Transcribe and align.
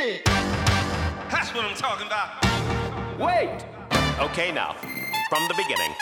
it. 0.00 0.24
That's 1.30 1.52
what 1.54 1.64
I'm 1.64 1.74
talking 1.74 2.06
about. 2.06 2.44
Wait! 3.18 3.64
Okay, 4.20 4.52
now, 4.52 4.74
from 5.28 5.42
the 5.48 5.54
beginning. 5.54 5.92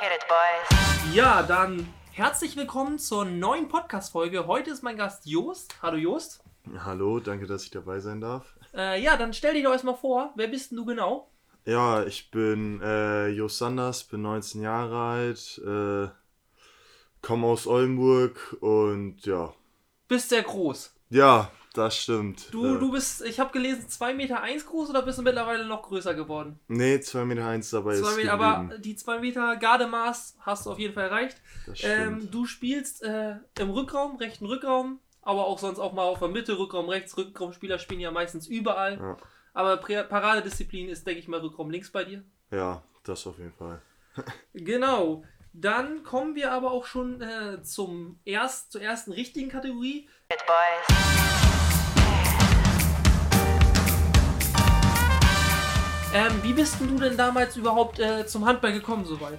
Hit 0.00 0.12
it, 0.12 0.24
boys. 0.28 1.14
Ja, 1.14 1.42
dann 1.42 1.88
herzlich 2.12 2.56
willkommen 2.56 2.98
zur 2.98 3.24
neuen 3.24 3.68
Podcast-Folge. 3.68 4.46
Heute 4.46 4.70
ist 4.70 4.82
mein 4.82 4.96
Gast 4.96 5.26
Joost. 5.26 5.74
Hallo 5.82 5.96
Joost. 5.96 6.42
Hallo, 6.84 7.18
danke, 7.20 7.46
dass 7.46 7.64
ich 7.64 7.70
dabei 7.70 8.00
sein 8.00 8.20
darf. 8.20 8.54
Äh, 8.74 9.02
ja, 9.02 9.16
dann 9.16 9.32
stell 9.32 9.54
dich 9.54 9.64
doch 9.64 9.72
erstmal 9.72 9.96
vor. 9.96 10.32
Wer 10.36 10.48
bist 10.48 10.70
denn 10.70 10.78
du 10.78 10.84
genau? 10.84 11.30
Ja, 11.64 12.04
ich 12.04 12.30
bin 12.30 12.80
äh, 12.82 13.28
Jos 13.28 13.58
Sanders, 13.58 14.04
bin 14.04 14.22
19 14.22 14.62
Jahre 14.62 14.96
alt, 14.96 15.60
äh, 15.64 16.08
komme 17.20 17.46
aus 17.48 17.66
Oldenburg 17.66 18.56
und 18.60 19.26
ja. 19.26 19.52
Bist 20.06 20.28
sehr 20.28 20.42
groß. 20.42 20.94
Ja, 21.10 21.50
das 21.76 21.96
stimmt. 21.96 22.48
Du, 22.52 22.64
äh, 22.76 22.78
du 22.78 22.90
bist, 22.92 23.22
ich 23.24 23.38
habe 23.40 23.52
gelesen, 23.52 23.86
2,1 23.88 24.14
Meter 24.14 24.40
eins 24.42 24.66
groß 24.66 24.90
oder 24.90 25.02
bist 25.02 25.18
du 25.18 25.22
mittlerweile 25.22 25.64
noch 25.66 25.82
größer 25.82 26.14
geworden? 26.14 26.58
Nee, 26.68 26.96
2,1 26.96 27.24
Meter 27.24 27.46
eins 27.46 27.70
dabei 27.70 27.98
Zwei 27.98 28.10
ist 28.10 28.16
Meter, 28.16 28.32
aber 28.32 28.78
die 28.78 28.96
2 28.96 29.18
Meter 29.20 29.56
Gardemaß 29.56 30.36
hast 30.40 30.66
du 30.66 30.70
auf 30.70 30.78
jeden 30.78 30.94
Fall 30.94 31.04
erreicht. 31.04 31.40
das 31.66 31.82
Ähm, 31.84 32.16
stimmt. 32.16 32.34
du 32.34 32.46
spielst 32.46 33.02
äh, 33.02 33.36
im 33.58 33.70
Rückraum, 33.70 34.16
rechten 34.16 34.46
Rückraum, 34.46 35.00
aber 35.22 35.46
auch 35.46 35.58
sonst 35.58 35.78
auch 35.78 35.92
mal 35.92 36.04
auf 36.04 36.18
der 36.20 36.28
Mitte, 36.28 36.58
Rückraum 36.58 36.88
rechts. 36.88 37.16
Rückraumspieler 37.16 37.78
spielen 37.78 38.00
ja 38.00 38.10
meistens 38.10 38.46
überall. 38.46 38.98
Ja. 38.98 39.16
Aber 39.54 39.76
Paradedisziplin 39.78 40.88
ist, 40.88 41.06
denke 41.06 41.20
ich 41.20 41.28
mal, 41.28 41.40
Rückraum 41.40 41.70
links 41.70 41.90
bei 41.90 42.04
dir. 42.04 42.22
ja, 42.50 42.82
das 43.04 43.26
auf 43.26 43.38
jeden 43.38 43.52
Fall. 43.54 43.80
Genau. 44.54 45.24
Dann 45.58 46.02
kommen 46.02 46.34
wir 46.34 46.52
aber 46.52 46.70
auch 46.70 46.84
schon 46.84 47.22
äh, 47.22 47.62
zum 47.62 48.18
erst, 48.26 48.72
zur 48.72 48.82
ersten 48.82 49.12
richtigen 49.12 49.48
Kategorie. 49.48 50.06
It, 50.30 50.38
boys. 50.46 51.55
Ähm, 56.16 56.42
wie 56.42 56.54
bist 56.54 56.80
du 56.80 56.86
denn 56.86 57.14
damals 57.14 57.58
überhaupt 57.58 57.98
äh, 57.98 58.26
zum 58.26 58.46
Handball 58.46 58.72
gekommen 58.72 59.04
soweit? 59.04 59.38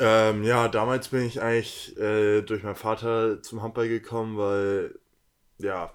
Ähm, 0.00 0.42
ja, 0.42 0.66
damals 0.68 1.08
bin 1.08 1.26
ich 1.26 1.42
eigentlich 1.42 1.94
äh, 1.98 2.40
durch 2.40 2.62
meinen 2.62 2.74
Vater 2.74 3.42
zum 3.42 3.60
Handball 3.60 3.86
gekommen, 3.86 4.38
weil, 4.38 4.98
ja, 5.58 5.92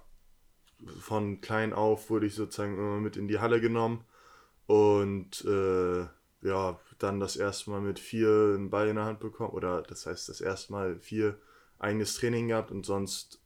von 1.02 1.42
klein 1.42 1.74
auf 1.74 2.12
wurde 2.12 2.28
ich 2.28 2.36
sozusagen 2.36 2.78
immer 2.78 3.00
mit 3.00 3.18
in 3.18 3.28
die 3.28 3.40
Halle 3.40 3.62
genommen 3.62 4.06
und 4.68 5.44
äh, 5.46 6.02
ja, 6.48 6.80
dann 7.00 7.20
das 7.20 7.36
erste 7.36 7.72
Mal 7.72 7.82
mit 7.82 7.98
vier 7.98 8.54
einen 8.56 8.70
Ball 8.70 8.90
in 8.90 8.96
der 8.96 9.06
Hand 9.06 9.20
bekommen, 9.20 9.54
oder 9.54 9.82
das 9.82 10.06
heißt 10.06 10.30
das 10.30 10.40
erste 10.40 10.72
Mal 10.72 11.00
vier 11.00 11.40
eigenes 11.80 12.14
Training 12.14 12.50
gehabt 12.50 12.70
und 12.70 12.86
sonst 12.86 13.42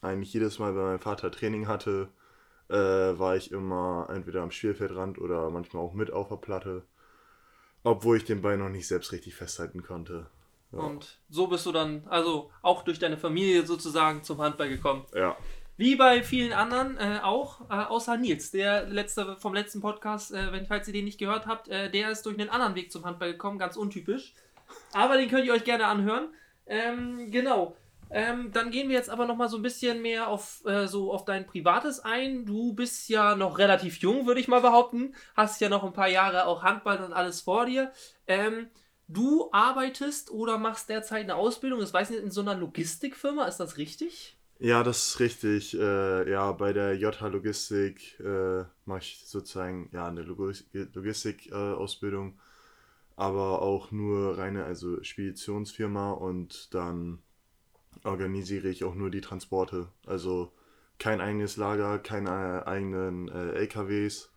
eigentlich 0.00 0.32
jedes 0.32 0.58
Mal, 0.58 0.74
wenn 0.74 0.84
mein 0.84 0.98
Vater 0.98 1.30
Training 1.30 1.68
hatte, 1.68 2.08
äh, 2.68 2.74
war 2.74 3.36
ich 3.36 3.52
immer 3.52 4.08
entweder 4.10 4.42
am 4.42 4.50
Spielfeldrand 4.50 5.18
oder 5.18 5.50
manchmal 5.50 5.82
auch 5.82 5.94
mit 5.94 6.12
auf 6.12 6.28
der 6.28 6.36
Platte. 6.36 6.82
Obwohl 7.82 8.16
ich 8.16 8.24
den 8.24 8.40
Ball 8.40 8.56
noch 8.56 8.70
nicht 8.70 8.88
selbst 8.88 9.12
richtig 9.12 9.34
festhalten 9.34 9.82
konnte. 9.82 10.26
Ja. 10.72 10.78
Und 10.78 11.18
so 11.28 11.46
bist 11.46 11.66
du 11.66 11.72
dann, 11.72 12.04
also 12.08 12.50
auch 12.62 12.82
durch 12.82 12.98
deine 12.98 13.18
Familie 13.18 13.66
sozusagen 13.66 14.22
zum 14.22 14.40
Handball 14.40 14.68
gekommen. 14.68 15.04
ja. 15.14 15.36
Wie 15.76 15.96
bei 15.96 16.22
vielen 16.22 16.52
anderen 16.52 16.96
äh, 16.98 17.18
auch, 17.20 17.62
äh, 17.68 17.74
außer 17.74 18.16
Nils, 18.16 18.52
der 18.52 18.86
letzte 18.86 19.36
vom 19.38 19.54
letzten 19.54 19.80
Podcast, 19.80 20.32
äh, 20.32 20.52
wenn 20.52 20.66
falls 20.66 20.86
ihr 20.86 20.94
den 20.94 21.04
nicht 21.04 21.18
gehört 21.18 21.46
habt, 21.46 21.66
äh, 21.66 21.90
der 21.90 22.10
ist 22.12 22.24
durch 22.26 22.38
einen 22.38 22.48
anderen 22.48 22.76
Weg 22.76 22.92
zum 22.92 23.04
Handball 23.04 23.32
gekommen, 23.32 23.58
ganz 23.58 23.76
untypisch. 23.76 24.34
Aber 24.92 25.16
den 25.16 25.28
könnt 25.28 25.46
ihr 25.46 25.52
euch 25.52 25.64
gerne 25.64 25.86
anhören. 25.86 26.28
Ähm, 26.66 27.30
genau. 27.32 27.76
Ähm, 28.16 28.52
dann 28.52 28.70
gehen 28.70 28.88
wir 28.88 28.94
jetzt 28.94 29.10
aber 29.10 29.26
noch 29.26 29.34
mal 29.34 29.48
so 29.48 29.56
ein 29.56 29.62
bisschen 29.62 30.00
mehr 30.00 30.28
auf 30.28 30.64
äh, 30.66 30.86
so 30.86 31.12
auf 31.12 31.24
dein 31.24 31.48
Privates 31.48 31.98
ein. 31.98 32.46
Du 32.46 32.72
bist 32.72 33.08
ja 33.08 33.34
noch 33.34 33.58
relativ 33.58 33.98
jung, 33.98 34.28
würde 34.28 34.38
ich 34.38 34.46
mal 34.46 34.60
behaupten. 34.60 35.16
Hast 35.34 35.60
ja 35.60 35.68
noch 35.68 35.82
ein 35.82 35.92
paar 35.92 36.08
Jahre 36.08 36.46
auch 36.46 36.62
Handball 36.62 37.02
und 37.02 37.12
alles 37.12 37.40
vor 37.40 37.66
dir. 37.66 37.90
Ähm, 38.28 38.68
du 39.08 39.48
arbeitest 39.50 40.30
oder 40.30 40.58
machst 40.58 40.90
derzeit 40.90 41.24
eine 41.24 41.34
Ausbildung, 41.34 41.80
das 41.80 41.92
weiß 41.92 42.10
ich 42.10 42.16
nicht, 42.16 42.24
in 42.24 42.30
so 42.30 42.42
einer 42.42 42.54
Logistikfirma, 42.54 43.46
ist 43.46 43.58
das 43.58 43.78
richtig? 43.78 44.38
Ja, 44.60 44.84
das 44.84 45.08
ist 45.08 45.18
richtig. 45.18 45.76
Äh, 45.76 46.30
ja, 46.30 46.52
bei 46.52 46.72
der 46.72 46.96
JH 46.96 47.26
Logistik 47.26 48.20
äh, 48.20 48.62
mache 48.84 49.00
ich 49.00 49.24
sozusagen 49.26 49.90
ja, 49.92 50.06
eine 50.06 50.22
Logistik-Ausbildung, 50.22 52.38
aber 53.16 53.60
auch 53.60 53.90
nur 53.90 54.38
reine 54.38 54.64
also 54.64 55.02
Speditionsfirma 55.02 56.12
und 56.12 56.72
dann 56.74 57.23
organisiere 58.04 58.68
ich 58.68 58.84
auch 58.84 58.94
nur 58.94 59.10
die 59.10 59.20
Transporte. 59.20 59.88
Also 60.06 60.52
kein 60.98 61.20
eigenes 61.20 61.56
Lager, 61.56 61.98
keine 61.98 62.66
eigenen 62.66 63.28
äh, 63.28 63.52
LKWs, 63.52 64.30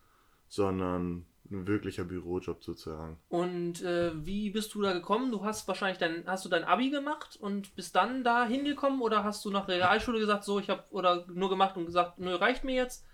sondern 0.47 1.25
ein 1.49 1.67
wirklicher 1.67 2.03
Bürojob 2.03 2.63
sozusagen. 2.63 3.17
Und 3.29 3.81
äh, 3.81 4.11
wie 4.25 4.49
bist 4.49 4.73
du 4.73 4.81
da 4.81 4.93
gekommen? 4.93 5.31
Du 5.31 5.43
hast 5.43 5.67
wahrscheinlich 5.67 5.97
dein, 5.97 6.23
hast 6.25 6.45
du 6.45 6.49
dein 6.49 6.63
Abi 6.63 6.89
gemacht 6.89 7.37
und 7.39 7.75
bist 7.75 7.95
dann 7.95 8.23
da 8.23 8.45
hingekommen 8.45 9.01
oder 9.01 9.23
hast 9.23 9.45
du 9.45 9.51
nach 9.51 9.65
der 9.65 9.77
Realschule 9.77 10.19
gesagt, 10.19 10.43
so 10.43 10.59
ich 10.59 10.69
habe 10.69 10.83
oder 10.89 11.25
nur 11.27 11.49
gemacht 11.49 11.77
und 11.77 11.85
gesagt, 11.85 12.19
nö, 12.19 12.35
reicht 12.35 12.63
mir 12.63 12.75
jetzt? 12.75 13.05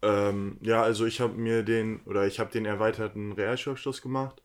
Ähm, 0.00 0.58
ja, 0.60 0.82
also 0.82 1.06
ich 1.06 1.20
habe 1.20 1.34
mir 1.34 1.64
den, 1.64 2.00
oder 2.04 2.26
ich 2.26 2.38
habe 2.38 2.52
den 2.52 2.66
erweiterten 2.66 3.32
Realschulabschluss 3.32 4.00
gemacht 4.00 4.42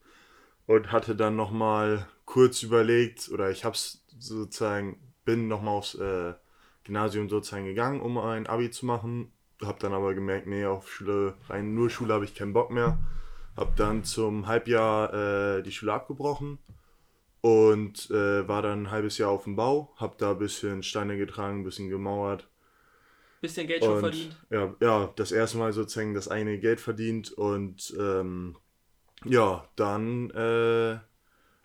und 0.66 0.92
hatte 0.92 1.16
dann 1.16 1.36
nochmal 1.36 2.08
kurz 2.34 2.64
überlegt, 2.64 3.30
oder 3.30 3.52
ich 3.52 3.64
habe 3.64 3.76
es 3.76 4.04
sozusagen, 4.18 4.98
bin 5.24 5.48
nochmal 5.48 5.76
aufs 5.76 5.94
äh, 5.94 6.34
Gymnasium 6.84 7.30
sozusagen 7.30 7.66
gegangen, 7.66 8.02
um 8.02 8.18
ein 8.18 8.48
Abi 8.48 8.72
zu 8.72 8.88
machen, 8.88 9.32
habe 9.62 9.78
dann 9.80 9.94
aber 9.94 10.16
gemerkt, 10.16 10.48
nee, 10.48 10.66
auf 10.66 10.92
Schule, 10.92 11.36
rein 11.48 11.76
nur 11.76 11.92
Schule 11.92 12.12
habe 12.12 12.26
ich 12.26 12.34
keinen 12.34 12.52
Bock 12.52 12.72
mehr, 12.72 12.98
habe 13.56 13.74
dann 13.76 14.04
zum 14.04 14.48
Halbjahr 14.48 15.14
äh, 15.14 15.62
die 15.62 15.72
Schule 15.72 15.94
abgebrochen 15.94 16.58
und 17.42 18.10
äh, 18.10 18.48
war 18.48 18.64
dann 18.64 18.86
ein 18.86 18.92
halbes 18.92 19.20
Jahr 19.20 19.30
auf 19.30 19.44
dem 19.44 19.56
Bau, 19.56 19.94
habe 19.98 20.16
da 20.18 20.32
ein 20.32 20.40
bisschen 20.40 20.82
Steine 20.82 21.18
getragen, 21.18 21.60
ein 21.60 21.64
bisschen 21.64 21.90
gemauert, 21.90 22.50
Bisschen 23.42 23.68
Geld 23.68 23.84
schon 23.84 23.94
und, 23.94 24.00
verdient. 24.00 24.46
Ja, 24.50 24.76
ja, 24.82 25.14
das 25.18 25.32
erste 25.32 25.60
Mal 25.60 25.72
sozusagen 25.72 26.16
das 26.16 26.30
eigene 26.30 26.58
Geld 26.58 26.82
verdient 26.82 27.32
und 27.32 27.94
ähm, 28.00 28.58
ja, 29.24 29.70
dann 29.76 30.32
äh, 30.32 30.98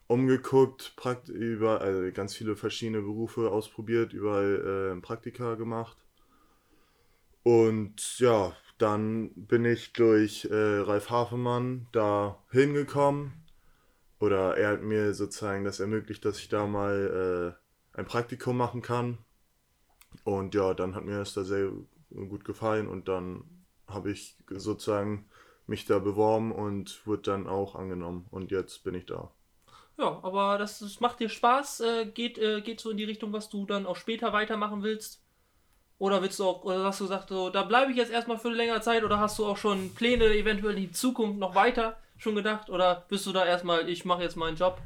umgeguckt, 0.08 0.94
prakt 0.96 1.28
über 1.28 1.80
also 1.80 2.10
ganz 2.12 2.34
viele 2.34 2.56
verschiedene 2.56 3.02
Berufe 3.02 3.50
ausprobiert, 3.50 4.12
überall 4.12 4.96
äh, 4.96 5.00
Praktika 5.00 5.54
gemacht. 5.54 5.96
Und 7.44 8.18
ja, 8.18 8.56
dann 8.78 9.30
bin 9.34 9.64
ich 9.64 9.92
durch 9.92 10.46
äh, 10.46 10.78
Ralf 10.80 11.10
Hafemann 11.10 11.86
da 11.92 12.42
hingekommen. 12.50 13.32
Oder 14.18 14.56
er 14.56 14.70
hat 14.70 14.82
mir 14.82 15.14
sozusagen 15.14 15.64
das 15.64 15.78
ermöglicht, 15.78 16.24
dass 16.24 16.38
ich 16.40 16.48
da 16.48 16.66
mal 16.66 17.56
äh, 17.94 17.98
ein 17.98 18.06
Praktikum 18.06 18.56
machen 18.56 18.82
kann. 18.82 19.18
Und 20.24 20.54
ja, 20.54 20.74
dann 20.74 20.94
hat 20.94 21.04
mir 21.04 21.18
das 21.18 21.34
da 21.34 21.44
sehr 21.44 21.70
gut 22.10 22.44
gefallen 22.44 22.88
und 22.88 23.08
dann 23.08 23.44
habe 23.86 24.10
ich 24.10 24.36
sozusagen 24.48 25.26
mich 25.66 25.84
da 25.84 25.98
beworben 25.98 26.50
und 26.52 27.06
wurde 27.06 27.22
dann 27.22 27.46
auch 27.46 27.74
angenommen 27.74 28.26
und 28.30 28.50
jetzt 28.50 28.84
bin 28.84 28.94
ich 28.94 29.06
da. 29.06 29.30
Ja, 29.98 30.20
aber 30.22 30.58
das, 30.58 30.78
das 30.78 31.00
macht 31.00 31.18
dir 31.18 31.28
Spaß, 31.28 31.80
äh, 31.80 32.06
geht, 32.06 32.38
äh, 32.38 32.60
geht 32.60 32.80
so 32.80 32.90
in 32.90 32.96
die 32.96 33.04
Richtung, 33.04 33.32
was 33.32 33.48
du 33.48 33.66
dann 33.66 33.84
auch 33.84 33.96
später 33.96 34.32
weitermachen 34.32 34.82
willst? 34.82 35.20
Oder 35.98 36.22
willst 36.22 36.38
du 36.38 36.44
auch, 36.44 36.64
oder 36.64 36.84
hast 36.84 37.00
du 37.00 37.04
gesagt, 37.04 37.30
so, 37.30 37.50
da 37.50 37.64
bleibe 37.64 37.90
ich 37.90 37.98
jetzt 37.98 38.12
erstmal 38.12 38.38
für 38.38 38.48
eine 38.48 38.56
längere 38.56 38.80
Zeit 38.80 39.02
oder 39.02 39.18
hast 39.18 39.38
du 39.38 39.46
auch 39.46 39.56
schon 39.56 39.94
Pläne 39.94 40.26
eventuell 40.26 40.76
in 40.76 40.82
die 40.82 40.92
Zukunft 40.92 41.38
noch 41.40 41.56
weiter 41.56 41.98
schon 42.16 42.36
gedacht? 42.36 42.70
Oder 42.70 43.06
bist 43.08 43.26
du 43.26 43.32
da 43.32 43.44
erstmal, 43.44 43.88
ich 43.88 44.04
mache 44.04 44.22
jetzt 44.22 44.36
meinen 44.36 44.56
Job 44.56 44.80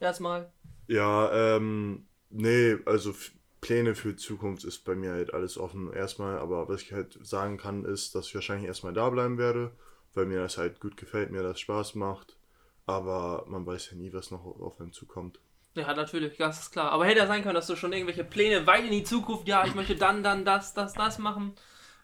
erstmal? 0.00 0.50
Ja, 0.88 1.56
ähm, 1.56 2.06
nee, 2.30 2.76
also 2.86 3.14
Pläne 3.60 3.94
für 3.94 4.10
die 4.10 4.16
Zukunft 4.16 4.64
ist 4.64 4.84
bei 4.84 4.94
mir 4.94 5.12
halt 5.12 5.34
alles 5.34 5.58
offen 5.58 5.92
erstmal, 5.92 6.38
aber 6.38 6.68
was 6.68 6.82
ich 6.82 6.92
halt 6.92 7.18
sagen 7.22 7.58
kann, 7.58 7.84
ist, 7.84 8.14
dass 8.14 8.28
ich 8.28 8.34
wahrscheinlich 8.34 8.68
erstmal 8.68 8.94
da 8.94 9.10
bleiben 9.10 9.36
werde, 9.36 9.72
weil 10.14 10.24
mir 10.24 10.40
das 10.40 10.56
halt 10.56 10.80
gut 10.80 10.96
gefällt, 10.96 11.30
mir 11.30 11.42
das 11.42 11.60
Spaß 11.60 11.96
macht, 11.96 12.38
aber 12.86 13.44
man 13.48 13.66
weiß 13.66 13.90
ja 13.90 13.96
nie, 13.96 14.12
was 14.12 14.30
noch 14.30 14.44
auf 14.44 14.80
einem 14.80 14.92
zukommt. 14.92 15.38
Ja, 15.74 15.92
natürlich, 15.92 16.38
das 16.38 16.60
ist 16.60 16.70
klar. 16.70 16.90
Aber 16.92 17.04
hätte 17.04 17.18
ja 17.18 17.26
sein 17.26 17.42
können, 17.42 17.54
dass 17.54 17.66
du 17.66 17.76
schon 17.76 17.92
irgendwelche 17.92 18.24
Pläne 18.24 18.66
weit 18.66 18.84
in 18.84 18.92
die 18.92 19.04
Zukunft, 19.04 19.46
ja, 19.46 19.66
ich 19.66 19.74
möchte 19.74 19.94
dann, 19.94 20.22
dann 20.22 20.44
das, 20.44 20.72
das, 20.72 20.94
das 20.94 21.18
machen. 21.18 21.54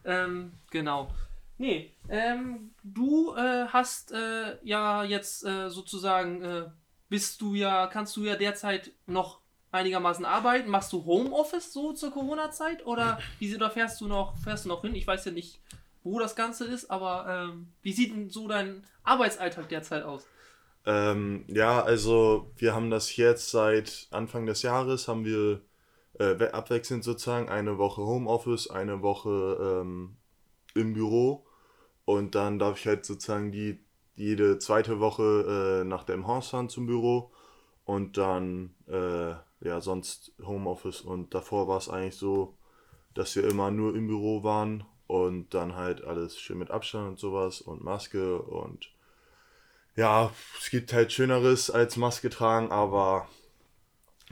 Ähm, 0.04 0.52
genau. 0.70 1.10
Nee, 1.56 1.92
ähm, 2.08 2.74
du 2.82 3.34
äh, 3.34 3.66
hast 3.68 4.12
äh, 4.12 4.58
ja 4.62 5.04
jetzt 5.04 5.44
äh, 5.44 5.70
sozusagen, 5.70 6.42
äh, 6.42 6.64
bist 7.08 7.40
du 7.40 7.54
ja, 7.54 7.86
kannst 7.86 8.16
du 8.16 8.24
ja 8.24 8.36
derzeit 8.36 8.90
noch 9.06 9.40
einigermaßen 9.70 10.24
arbeiten. 10.24 10.68
Machst 10.68 10.92
du 10.92 11.04
Homeoffice 11.04 11.72
so 11.72 11.92
zur 11.92 12.10
Corona-Zeit 12.10 12.84
oder 12.84 13.18
wie 13.38 13.54
oder 13.54 13.70
fährst 13.70 14.00
du 14.00 14.06
noch, 14.06 14.36
fährst 14.38 14.64
du 14.64 14.68
noch 14.68 14.82
hin? 14.82 14.94
Ich 14.94 15.06
weiß 15.06 15.24
ja 15.24 15.32
nicht, 15.32 15.60
wo 16.02 16.18
das 16.18 16.36
Ganze 16.36 16.66
ist, 16.66 16.90
aber 16.90 17.26
ähm, 17.28 17.68
wie 17.82 17.92
sieht 17.92 18.12
denn 18.12 18.28
so 18.28 18.48
dein 18.48 18.84
Arbeitsalltag 19.04 19.68
derzeit 19.68 20.02
aus? 20.02 20.26
Ähm, 20.86 21.44
ja, 21.48 21.82
also 21.82 22.50
wir 22.56 22.74
haben 22.74 22.90
das 22.90 23.16
jetzt 23.16 23.50
seit 23.50 24.08
Anfang 24.10 24.46
des 24.46 24.62
Jahres, 24.62 25.06
haben 25.08 25.24
wir 25.24 25.60
äh, 26.18 26.38
we- 26.40 26.54
abwechselnd 26.54 27.04
sozusagen 27.04 27.48
eine 27.48 27.78
Woche 27.78 28.02
Homeoffice, 28.02 28.68
eine 28.70 29.02
Woche 29.02 29.80
ähm, 29.82 30.16
im 30.74 30.94
Büro 30.94 31.46
und 32.06 32.34
dann 32.36 32.58
darf 32.58 32.78
ich 32.80 32.86
halt 32.88 33.06
sozusagen 33.06 33.52
die 33.52 33.80
jede 34.16 34.58
zweite 34.58 35.00
Woche 35.00 35.82
äh, 35.82 35.84
nach 35.84 36.04
dem 36.04 36.26
Haus 36.28 36.50
fahren 36.50 36.68
zum 36.70 36.86
Büro 36.86 37.32
und 37.86 38.18
dann 38.18 38.74
äh, 38.88 39.32
ja 39.62 39.80
sonst 39.80 40.32
Homeoffice 40.44 41.02
und 41.02 41.34
davor 41.34 41.68
war 41.68 41.78
es 41.78 41.88
eigentlich 41.88 42.16
so, 42.16 42.56
dass 43.14 43.36
wir 43.36 43.44
immer 43.48 43.70
nur 43.70 43.94
im 43.96 44.06
Büro 44.08 44.42
waren 44.44 44.84
und 45.06 45.54
dann 45.54 45.76
halt 45.76 46.04
alles 46.04 46.38
schön 46.40 46.58
mit 46.58 46.70
Abstand 46.70 47.08
und 47.10 47.18
sowas 47.18 47.60
und 47.62 47.82
Maske 47.84 48.40
und 48.42 48.90
ja, 49.96 50.30
es 50.60 50.70
gibt 50.70 50.92
halt 50.92 51.12
Schöneres 51.12 51.70
als 51.70 51.96
Maske 51.96 52.30
tragen, 52.30 52.70
aber 52.70 53.28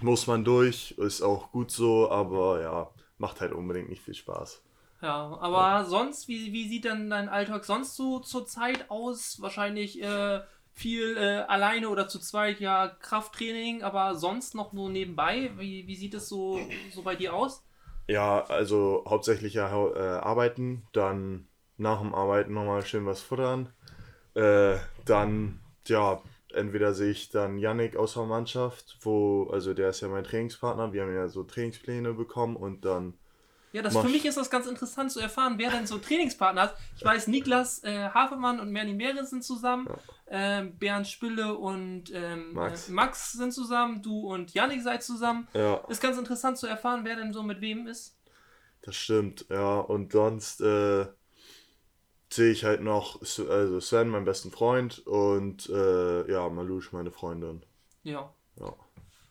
muss 0.01 0.27
man 0.27 0.45
durch, 0.45 0.93
ist 0.93 1.23
auch 1.23 1.53
gut 1.53 1.71
so, 1.71 2.11
aber 2.11 2.63
ja, 2.63 2.91
macht 3.19 3.41
halt 3.41 3.53
unbedingt 3.53 3.89
nicht 3.91 4.03
viel 4.03 4.15
Spaß. 4.15 4.63
Ja, 5.03 5.39
aber 5.41 5.85
sonst, 5.87 6.29
wie, 6.29 6.53
wie 6.53 6.69
sieht 6.69 6.85
denn 6.85 7.09
dein 7.09 7.29
Alltag 7.29 7.65
sonst 7.65 7.97
so 7.97 8.21
zur 8.21 8.47
Zeit 8.47 8.91
aus? 8.91 9.41
Wahrscheinlich 9.41 10.03
äh, 10.03 10.41
viel 10.73 11.17
äh, 11.17 11.45
alleine 11.49 11.89
oder 11.89 12.07
zu 12.09 12.19
zweit, 12.19 12.61
ja, 12.61 12.89
Krafttraining, 12.89 13.83
aber 13.83 14.15
sonst 14.15 14.55
noch 14.55 14.73
nur 14.73 14.91
nebenbei. 14.91 15.53
Wie, 15.57 15.87
wie 15.87 15.97
sieht 15.97 16.15
es 16.15 16.29
so, 16.29 16.59
so 16.93 17.03
bei 17.03 17.17
dir 17.17 17.35
aus? 17.35 17.65
Ja, 18.09 18.45
also 18.45 19.05
hauptsächlich 19.09 19.55
ja 19.55 19.69
äh, 19.69 20.19
arbeiten, 20.19 20.87
dann 20.93 21.49
nach 21.77 22.01
dem 22.01 22.15
Arbeiten 22.15 22.53
nochmal 22.53 22.85
schön 22.85 23.07
was 23.07 23.23
futtern. 23.23 23.73
Äh, 24.35 24.77
dann, 25.05 25.61
ja, 25.87 26.21
entweder 26.53 26.95
sehe 26.95 27.11
ich 27.11 27.31
dann 27.31 27.59
Yannick 27.59 27.97
aus 27.97 28.15
der 28.15 28.25
Mannschaft, 28.25 28.99
wo, 29.03 29.49
also 29.53 29.75
der 29.75 29.91
ist 29.91 30.01
ja 30.01 30.09
mein 30.09 30.25
Trainingspartner, 30.25 30.93
wir 30.93 31.03
haben 31.03 31.15
ja 31.15 31.29
so 31.29 31.45
Trainingspläne 31.45 32.13
bekommen 32.15 32.57
und 32.57 32.85
dann 32.85 33.15
Ja, 33.73 33.83
das 33.83 33.97
für 33.97 34.09
mich 34.09 34.25
ist 34.25 34.37
das 34.37 34.51
ganz 34.51 34.67
interessant 34.67 35.13
zu 35.13 35.21
erfahren, 35.21 35.55
wer 35.59 35.71
denn 35.71 35.87
so 35.87 35.99
Trainingspartner 35.99 36.63
hat. 36.63 36.77
Ich 36.97 37.05
weiß, 37.05 37.29
Niklas 37.29 37.83
äh, 37.85 38.09
Hafermann 38.11 38.59
und 38.61 38.71
Merlin 38.71 38.99
Behrens 38.99 39.31
sind 39.31 39.45
zusammen, 39.45 39.89
ähm, 40.29 40.77
Bernd 40.79 41.07
Spille 41.07 41.57
und 41.57 42.11
ähm, 42.13 42.53
Max. 42.53 42.89
Äh, 42.89 42.93
Max 42.93 43.33
sind 43.33 43.53
zusammen, 43.53 44.03
du 44.03 44.33
und 44.33 44.55
Yannick 44.55 44.83
seid 44.83 45.03
zusammen. 45.05 45.47
Ja, 45.55 45.77
Ist 45.89 46.03
ganz 46.03 46.19
interessant 46.19 46.59
zu 46.59 46.67
erfahren, 46.67 47.05
wer 47.05 47.17
denn 47.17 47.33
so 47.33 47.43
mit 47.45 47.61
wem 47.61 47.87
ist. 47.87 48.17
das 48.83 48.97
stimmt, 48.97 49.47
ja. 49.51 49.79
Und 49.81 50.13
sonst 50.13 50.61
äh, 50.63 51.07
sehe 52.33 52.53
ich 52.53 52.65
halt 52.65 52.81
noch 52.83 53.21
also 53.21 53.81
Sven, 53.81 54.09
meinen 54.09 54.25
besten 54.25 54.51
Freund, 54.51 55.07
und 55.07 55.69
äh, 55.69 56.31
ja, 56.31 56.49
Malusch, 56.49 56.93
meine 56.93 57.11
Freundin. 57.11 57.63
Ja. 58.03 58.33
Ja. 58.59 58.75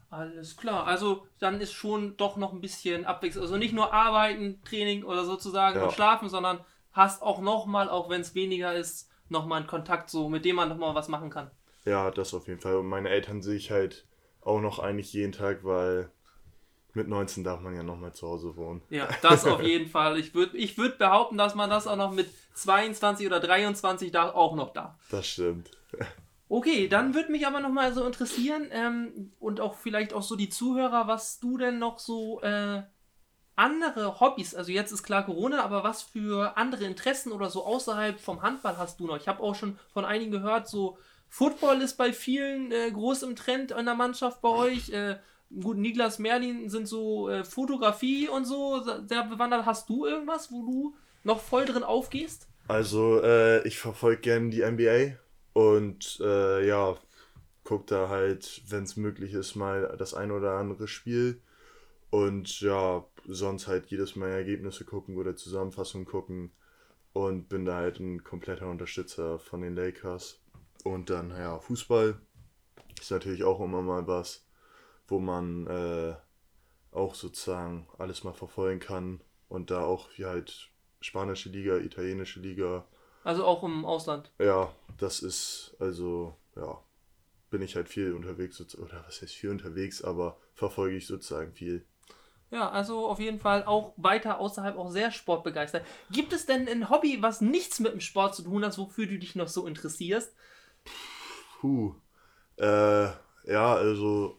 Alles 0.10 0.58
klar. 0.58 0.88
Also 0.88 1.28
dann 1.40 1.62
ist 1.62 1.74
schon 1.74 2.18
doch 2.18 2.36
noch 2.36 2.52
ein 2.52 2.62
bisschen 2.62 3.06
Abwechslung. 3.06 3.44
Also 3.44 3.58
nicht 3.58 3.74
nur 3.74 3.94
arbeiten, 3.94 4.62
Training 4.64 5.04
oder 5.04 5.24
sozusagen 5.24 5.78
Ja. 5.78 5.86
und 5.86 5.94
schlafen, 5.94 6.30
sondern 6.30 6.60
hast 6.92 7.22
auch 7.22 7.40
nochmal, 7.42 7.90
auch 7.90 8.10
wenn 8.10 8.22
es 8.22 8.34
weniger 8.36 8.74
ist, 8.74 9.10
nochmal 9.30 9.60
einen 9.60 9.68
Kontakt 9.68 10.10
so, 10.10 10.28
mit 10.28 10.46
dem 10.46 10.56
man 10.56 10.70
nochmal 10.70 10.96
was 10.96 11.08
machen 11.08 11.30
kann. 11.30 11.52
Ja, 11.86 12.10
das 12.12 12.34
auf 12.34 12.48
jeden 12.48 12.60
Fall. 12.60 12.78
Und 12.78 12.88
meine 12.88 13.10
Eltern 13.10 13.42
sehe 13.42 13.56
ich 13.56 13.70
halt 13.72 14.08
auch 14.42 14.60
noch 14.60 14.80
eigentlich 14.80 15.14
jeden 15.14 15.32
Tag, 15.32 15.64
weil 15.64 16.12
mit 16.94 17.08
19 17.08 17.44
darf 17.44 17.62
man 17.62 17.76
ja 17.76 17.84
noch 17.84 17.98
mal 17.98 18.14
zu 18.14 18.28
Hause 18.28 18.56
wohnen. 18.56 18.82
Ja, 18.90 19.08
das 19.22 19.46
auf 19.46 19.62
jeden 19.64 19.90
Fall. 19.90 20.20
Ich 20.20 20.34
würde 20.34 20.58
ich 20.58 20.78
würd 20.78 20.98
behaupten, 20.98 21.38
dass 21.38 21.56
man 21.56 21.70
das 21.70 21.88
auch 21.88 21.96
noch 21.96 22.12
mit 22.12 22.30
22 22.56 23.28
oder 23.28 23.40
23 23.40 24.12
da 24.12 24.32
auch 24.32 24.56
noch 24.56 24.74
darf. 24.74 24.96
Das 25.10 25.28
stimmt. 25.28 25.72
Okay, 26.48 26.88
dann 26.88 27.14
würde 27.14 27.32
mich 27.32 27.46
aber 27.46 27.60
nochmal 27.60 27.94
so 27.94 28.04
interessieren 28.06 28.68
ähm, 28.72 29.32
und 29.40 29.62
auch 29.62 29.76
vielleicht 29.76 30.14
auch 30.14 30.24
so 30.24 30.36
die 30.36 30.50
Zuhörer, 30.50 31.08
was 31.08 31.40
du 31.40 31.58
denn 31.60 31.78
noch 31.78 32.00
so 32.00 32.42
äh, 32.42 32.82
andere 33.56 34.20
Hobbys, 34.20 34.56
also 34.56 34.72
jetzt 34.72 34.92
ist 34.92 35.04
klar 35.04 35.26
Corona, 35.26 35.64
aber 35.64 35.84
was 35.84 36.02
für 36.02 36.58
andere 36.58 36.86
Interessen 36.86 37.34
oder 37.34 37.50
so 37.50 37.66
außerhalb 37.66 38.20
vom 38.20 38.42
Handball 38.42 38.78
hast 38.78 39.00
du 39.00 39.06
noch? 39.06 39.18
Ich 39.18 39.28
habe 39.28 39.44
auch 39.44 39.54
schon 39.54 39.78
von 39.94 40.06
einigen 40.06 40.32
gehört, 40.32 40.68
so 40.68 40.98
Football 41.28 41.82
ist 41.82 41.98
bei 41.98 42.14
vielen 42.14 42.72
äh, 42.72 42.90
groß 42.90 43.24
im 43.24 43.36
Trend 43.36 43.72
in 43.72 43.86
der 43.86 43.96
Mannschaft 43.96 44.42
bei 44.42 44.50
euch. 44.50 44.90
Äh, 44.90 45.18
gut, 45.50 45.78
Niklas 45.78 46.20
Merlin 46.20 46.70
sind 46.70 46.88
so 46.88 47.30
äh, 47.30 47.44
Fotografie 47.44 48.28
und 48.30 48.46
so 48.46 48.84
sehr 49.08 49.24
bewandert. 49.24 49.66
Hast 49.66 49.90
du 49.90 50.06
irgendwas, 50.06 50.52
wo 50.52 50.66
du 50.66 50.96
noch 51.24 51.40
voll 51.40 51.66
drin 51.66 51.84
aufgehst? 51.84 52.48
Also, 52.68 53.22
äh, 53.24 53.68
ich 53.68 53.80
verfolge 53.80 54.22
gerne 54.22 54.50
die 54.50 54.62
NBA 54.62 55.18
und 55.54 56.20
äh, 56.22 56.68
ja, 56.68 56.98
gucke 57.64 57.86
da 57.88 58.10
halt, 58.10 58.62
wenn 58.68 58.84
es 58.84 58.96
möglich 58.96 59.34
ist, 59.34 59.56
mal 59.56 59.96
das 59.98 60.14
ein 60.14 60.32
oder 60.32 60.54
andere 60.54 60.88
Spiel. 60.88 61.42
Und 62.12 62.62
ja, 62.62 63.06
sonst 63.28 63.68
halt 63.68 63.88
jedes 63.88 64.16
Mal 64.16 64.30
Ergebnisse 64.30 64.86
gucken 64.86 65.18
oder 65.18 65.36
Zusammenfassungen 65.36 66.08
gucken. 66.08 66.52
Und 67.14 67.50
bin 67.50 67.66
da 67.66 67.76
halt 67.76 68.00
ein 68.00 68.24
kompletter 68.24 68.70
Unterstützer 68.70 69.40
von 69.40 69.62
den 69.62 69.76
Lakers. 69.76 70.40
Und 70.84 71.10
dann, 71.10 71.32
ja, 71.32 71.60
Fußball 71.60 72.20
ist 73.00 73.12
natürlich 73.12 73.44
auch 73.44 73.60
immer 73.60 73.82
mal 73.82 74.08
was, 74.08 74.46
wo 75.10 75.20
man 75.20 75.68
äh, 75.68 76.16
auch 76.92 77.16
sozusagen 77.16 77.88
alles 77.98 78.24
mal 78.24 78.34
verfolgen 78.34 78.80
kann. 78.80 79.22
Und 79.48 79.72
da 79.72 79.84
auch 79.84 80.10
wie 80.16 80.26
halt 80.26 80.70
spanische 81.02 81.50
Liga, 81.50 81.78
italienische 81.78 82.40
Liga. 82.40 82.86
Also 83.24 83.46
auch 83.46 83.64
im 83.64 83.86
Ausland. 83.86 84.32
Ja, 84.40 84.72
das 84.98 85.22
ist, 85.22 85.76
also, 85.80 86.36
ja, 86.56 86.82
bin 87.50 87.62
ich 87.62 87.76
halt 87.76 87.90
viel 87.90 88.14
unterwegs, 88.14 88.62
oder 88.76 89.04
was 89.06 89.22
heißt 89.22 89.34
viel 89.34 89.50
unterwegs, 89.50 90.04
aber 90.04 90.38
verfolge 90.54 90.98
ich 90.98 91.08
sozusagen 91.08 91.54
viel. 91.54 91.86
Ja, 92.52 92.70
also 92.70 93.08
auf 93.08 93.20
jeden 93.20 93.40
Fall 93.40 93.64
auch 93.66 93.94
weiter 93.98 94.40
außerhalb 94.40 94.76
auch 94.78 94.90
sehr 94.90 95.12
sportbegeistert. 95.12 95.86
Gibt 96.12 96.34
es 96.34 96.48
denn 96.48 96.68
ein 96.68 96.90
Hobby, 96.90 97.22
was 97.22 97.42
nichts 97.42 97.80
mit 97.80 97.94
dem 97.94 98.02
Sport 98.02 98.36
zu 98.36 98.44
tun 98.44 98.66
hat, 98.66 98.78
wofür 98.78 99.06
du 99.06 99.20
dich 99.20 99.36
noch 99.36 99.48
so 99.48 99.68
interessierst? 99.68 100.34
Puh. 101.60 101.94
Äh, 102.58 103.10
ja, 103.46 103.76
also 103.76 104.39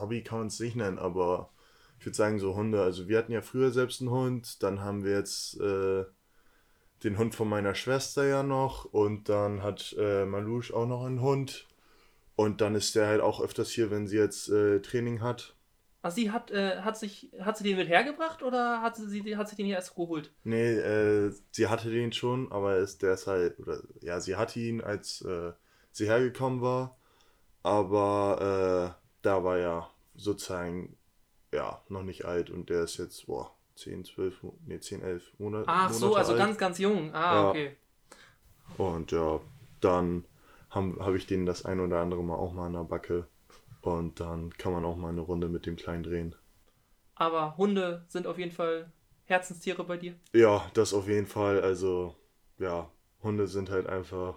Hobby 0.00 0.22
kann 0.22 0.38
man 0.38 0.46
es 0.48 0.60
nicht 0.60 0.76
nennen, 0.76 0.98
aber 0.98 1.50
ich 1.98 2.06
würde 2.06 2.16
sagen, 2.16 2.38
so 2.38 2.54
Hunde. 2.54 2.82
Also, 2.82 3.08
wir 3.08 3.18
hatten 3.18 3.32
ja 3.32 3.42
früher 3.42 3.70
selbst 3.70 4.00
einen 4.00 4.10
Hund, 4.10 4.62
dann 4.62 4.80
haben 4.80 5.04
wir 5.04 5.12
jetzt 5.12 5.60
äh, 5.60 6.04
den 7.04 7.18
Hund 7.18 7.34
von 7.34 7.48
meiner 7.48 7.74
Schwester 7.74 8.24
ja 8.24 8.42
noch 8.42 8.84
und 8.84 9.28
dann 9.28 9.62
hat 9.62 9.94
äh, 9.98 10.24
Malouche 10.24 10.74
auch 10.74 10.86
noch 10.86 11.04
einen 11.04 11.20
Hund. 11.20 11.66
Und 12.36 12.60
dann 12.60 12.76
ist 12.76 12.94
der 12.94 13.08
halt 13.08 13.20
auch 13.20 13.40
öfters 13.40 13.70
hier, 13.70 13.90
wenn 13.90 14.06
sie 14.06 14.16
jetzt 14.16 14.48
äh, 14.48 14.80
Training 14.80 15.20
hat. 15.20 15.56
Also 16.02 16.16
sie 16.16 16.30
hat, 16.30 16.52
äh, 16.52 16.82
hat 16.82 16.96
sich, 16.96 17.32
hat 17.40 17.58
sie 17.58 17.64
den 17.64 17.76
mit 17.76 17.88
hergebracht 17.88 18.42
oder 18.42 18.80
hat 18.80 18.96
sie, 18.96 19.08
sie 19.08 19.36
hat 19.36 19.48
sich 19.48 19.56
den 19.56 19.66
hier 19.66 19.74
erst 19.74 19.96
geholt? 19.96 20.32
Nee, 20.44 20.74
äh, 20.74 21.32
sie 21.50 21.66
hatte 21.66 21.90
den 21.90 22.12
schon, 22.12 22.52
aber 22.52 22.76
ist, 22.76 23.02
der 23.02 23.14
ist 23.14 23.26
halt, 23.26 23.58
oder 23.58 23.82
ja, 24.00 24.20
sie 24.20 24.36
hatte 24.36 24.60
ihn, 24.60 24.80
als 24.80 25.20
äh, 25.22 25.52
sie 25.90 26.06
hergekommen 26.06 26.60
war, 26.60 26.96
aber 27.64 28.94
äh, 29.00 29.07
da 29.22 29.44
war 29.44 29.58
ja 29.58 29.90
sozusagen, 30.16 30.96
ja, 31.52 31.82
noch 31.88 32.02
nicht 32.02 32.24
alt 32.24 32.50
und 32.50 32.70
der 32.70 32.82
ist 32.84 32.98
jetzt, 32.98 33.26
boah, 33.26 33.54
10, 33.74 34.04
12, 34.04 34.42
Mo- 34.42 34.58
nee, 34.66 34.80
10, 34.80 35.02
11 35.02 35.32
Monate. 35.38 35.68
Ach 35.68 35.92
so, 35.92 36.06
Monate 36.06 36.18
also 36.18 36.32
alt. 36.32 36.38
ganz, 36.40 36.58
ganz 36.58 36.78
jung. 36.78 37.14
Ah, 37.14 37.34
Ja. 37.34 37.50
okay. 37.50 37.76
Und 38.76 39.12
ja, 39.12 39.40
dann 39.80 40.24
habe 40.70 40.96
hab 41.04 41.14
ich 41.14 41.26
den 41.26 41.46
das 41.46 41.64
ein 41.64 41.80
oder 41.80 42.00
andere 42.00 42.22
Mal 42.22 42.36
auch 42.36 42.52
mal 42.52 42.66
an 42.66 42.74
der 42.74 42.84
Backe 42.84 43.26
und 43.82 44.20
dann 44.20 44.50
kann 44.56 44.72
man 44.72 44.84
auch 44.84 44.96
mal 44.96 45.08
eine 45.10 45.20
Runde 45.20 45.48
mit 45.48 45.66
dem 45.66 45.76
Kleinen 45.76 46.02
drehen. 46.02 46.34
Aber 47.14 47.56
Hunde 47.56 48.04
sind 48.08 48.26
auf 48.26 48.38
jeden 48.38 48.52
Fall 48.52 48.90
Herzenstiere 49.26 49.84
bei 49.84 49.96
dir. 49.96 50.14
Ja, 50.32 50.70
das 50.74 50.94
auf 50.94 51.08
jeden 51.08 51.26
Fall. 51.26 51.60
Also, 51.62 52.14
ja, 52.58 52.90
Hunde 53.22 53.46
sind 53.46 53.70
halt 53.70 53.86
einfach, 53.86 54.36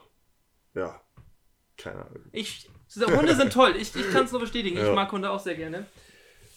ja, 0.73 1.01
keine 1.77 2.05
Ahnung. 2.05 2.25
Ich, 2.31 2.69
Hunde 2.95 3.35
sind 3.35 3.53
toll. 3.53 3.75
Ich, 3.77 3.95
ich 3.95 4.11
kann 4.11 4.25
es 4.25 4.31
nur 4.31 4.41
bestätigen. 4.41 4.77
Ich 4.77 4.83
Ja. 4.83 4.93
mag 4.93 5.11
Hunde 5.11 5.29
auch 5.29 5.39
sehr 5.39 5.55
gerne. 5.55 5.85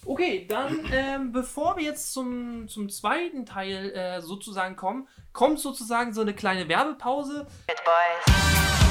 Okay, 0.06 0.46
dann 0.48 0.80
ähm, 0.92 1.32
bevor 1.32 1.76
wir 1.78 1.84
jetzt 1.84 2.12
zum, 2.12 2.68
zum 2.68 2.90
zweiten 2.90 3.46
Teil 3.46 3.90
äh, 3.92 4.20
sozusagen 4.20 4.76
kommen, 4.76 5.08
kommt 5.32 5.60
sozusagen 5.60 6.12
so 6.12 6.20
eine 6.20 6.34
kleine 6.34 6.68
Werbepause. 6.68 7.46
It, 7.70 7.76
boys. 7.84 8.83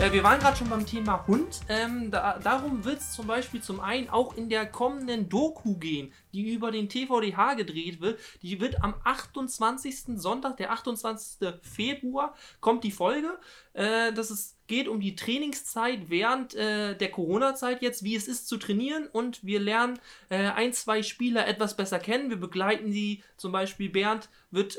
Äh, 0.00 0.12
wir 0.12 0.24
waren 0.24 0.40
gerade 0.40 0.56
schon 0.56 0.68
beim 0.68 0.84
Thema 0.84 1.24
Hund. 1.28 1.60
Ähm, 1.68 2.10
da, 2.10 2.38
darum 2.42 2.84
wird 2.84 2.98
es 2.98 3.12
zum 3.12 3.28
Beispiel 3.28 3.62
zum 3.62 3.78
einen 3.78 4.08
auch 4.08 4.36
in 4.36 4.48
der 4.48 4.66
kommenden 4.66 5.28
Doku 5.28 5.76
gehen, 5.76 6.12
die 6.32 6.52
über 6.52 6.72
den 6.72 6.88
TVDH 6.88 7.54
gedreht 7.54 8.00
wird. 8.00 8.18
Die 8.42 8.60
wird 8.60 8.82
am 8.82 8.94
28. 9.04 10.16
Sonntag, 10.16 10.56
der 10.56 10.72
28. 10.72 11.54
Februar, 11.62 12.34
kommt 12.60 12.82
die 12.82 12.90
Folge. 12.90 13.38
Äh, 13.72 14.12
das 14.12 14.32
ist, 14.32 14.56
geht 14.66 14.88
um 14.88 14.98
die 14.98 15.14
Trainingszeit 15.14 16.10
während 16.10 16.54
äh, 16.54 16.96
der 16.96 17.10
Corona-Zeit 17.12 17.80
jetzt, 17.80 18.02
wie 18.02 18.16
es 18.16 18.26
ist 18.26 18.48
zu 18.48 18.56
trainieren. 18.56 19.06
Und 19.06 19.44
wir 19.44 19.60
lernen 19.60 20.00
äh, 20.28 20.38
ein, 20.38 20.72
zwei 20.72 21.04
Spieler 21.04 21.46
etwas 21.46 21.76
besser 21.76 22.00
kennen. 22.00 22.30
Wir 22.30 22.40
begleiten 22.40 22.90
sie, 22.90 23.22
zum 23.36 23.52
Beispiel 23.52 23.90
Bernd 23.90 24.28
wird... 24.50 24.76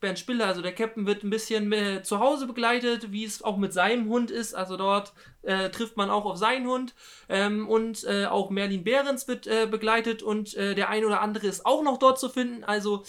Bernd 0.00 0.18
Spiller, 0.18 0.46
also 0.46 0.62
der 0.62 0.74
Captain, 0.74 1.06
wird 1.06 1.24
ein 1.24 1.30
bisschen 1.30 1.72
äh, 1.72 2.02
zu 2.02 2.20
Hause 2.20 2.46
begleitet, 2.46 3.12
wie 3.12 3.24
es 3.24 3.42
auch 3.42 3.56
mit 3.56 3.72
seinem 3.72 4.08
Hund 4.08 4.30
ist. 4.30 4.54
Also 4.54 4.76
dort 4.76 5.12
äh, 5.42 5.70
trifft 5.70 5.96
man 5.96 6.10
auch 6.10 6.24
auf 6.24 6.36
seinen 6.36 6.68
hund. 6.68 6.94
Ähm, 7.28 7.68
und 7.68 8.04
äh, 8.04 8.26
auch 8.26 8.50
Merlin 8.50 8.84
Behrens 8.84 9.26
wird 9.28 9.46
äh, 9.46 9.66
begleitet 9.66 10.22
und 10.22 10.54
äh, 10.54 10.74
der 10.74 10.88
ein 10.88 11.04
oder 11.04 11.20
andere 11.20 11.46
ist 11.46 11.66
auch 11.66 11.82
noch 11.82 11.98
dort 11.98 12.20
zu 12.20 12.28
finden. 12.28 12.64
Also 12.64 13.04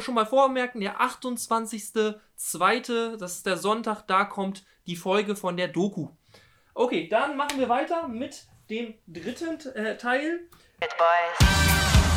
schon 0.00 0.14
mal 0.14 0.26
vormerken, 0.26 0.80
der 0.80 1.00
28.02., 1.00 3.16
das 3.16 3.36
ist 3.36 3.46
der 3.46 3.56
Sonntag, 3.56 4.02
da 4.06 4.24
kommt 4.24 4.64
die 4.86 4.96
Folge 4.96 5.36
von 5.36 5.56
der 5.56 5.68
Doku. 5.68 6.08
Okay, 6.74 7.06
dann 7.08 7.36
machen 7.36 7.58
wir 7.58 7.68
weiter 7.68 8.08
mit 8.08 8.46
dem 8.70 8.94
dritten 9.06 9.58
äh, 9.74 9.96
Teil. 9.96 10.48
It, 10.80 10.90
boys. 10.96 12.07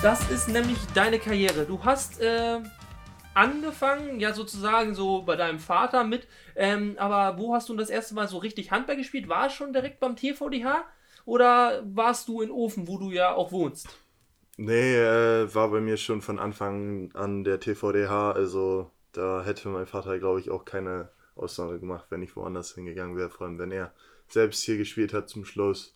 Das 0.00 0.30
ist 0.30 0.48
nämlich 0.48 0.78
deine 0.94 1.18
Karriere. 1.18 1.66
Du 1.66 1.84
hast 1.84 2.20
äh, 2.20 2.60
angefangen, 3.34 4.20
ja 4.20 4.32
sozusagen 4.32 4.94
so 4.94 5.22
bei 5.22 5.34
deinem 5.34 5.58
Vater 5.58 6.04
mit, 6.04 6.28
ähm, 6.54 6.94
aber 6.98 7.36
wo 7.36 7.52
hast 7.52 7.68
du 7.68 7.74
das 7.74 7.90
erste 7.90 8.14
Mal 8.14 8.28
so 8.28 8.38
richtig 8.38 8.70
Handball 8.70 8.96
gespielt? 8.96 9.28
War 9.28 9.48
es 9.48 9.54
schon 9.54 9.72
direkt 9.72 9.98
beim 9.98 10.14
TVDH 10.14 10.84
oder 11.24 11.82
warst 11.84 12.28
du 12.28 12.42
in 12.42 12.52
Ofen, 12.52 12.86
wo 12.86 12.98
du 12.98 13.10
ja 13.10 13.34
auch 13.34 13.50
wohnst? 13.50 13.88
Nee, 14.56 14.94
äh, 14.94 15.52
war 15.52 15.68
bei 15.68 15.80
mir 15.80 15.96
schon 15.96 16.22
von 16.22 16.38
Anfang 16.38 17.10
an 17.14 17.42
der 17.42 17.58
TVDH, 17.58 18.30
also 18.30 18.92
da 19.10 19.42
hätte 19.44 19.68
mein 19.68 19.86
Vater, 19.86 20.20
glaube 20.20 20.38
ich, 20.38 20.50
auch 20.50 20.64
keine 20.64 21.10
Ausnahme 21.34 21.80
gemacht, 21.80 22.06
wenn 22.10 22.22
ich 22.22 22.36
woanders 22.36 22.72
hingegangen 22.72 23.16
wäre, 23.16 23.30
vor 23.30 23.48
allem 23.48 23.58
wenn 23.58 23.72
er 23.72 23.92
selbst 24.28 24.62
hier 24.62 24.76
gespielt 24.76 25.12
hat 25.12 25.28
zum 25.28 25.44
Schluss. 25.44 25.92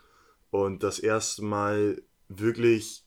Und 0.50 0.82
das 0.82 0.98
erste 0.98 1.44
Mal 1.44 2.02
wirklich 2.28 3.01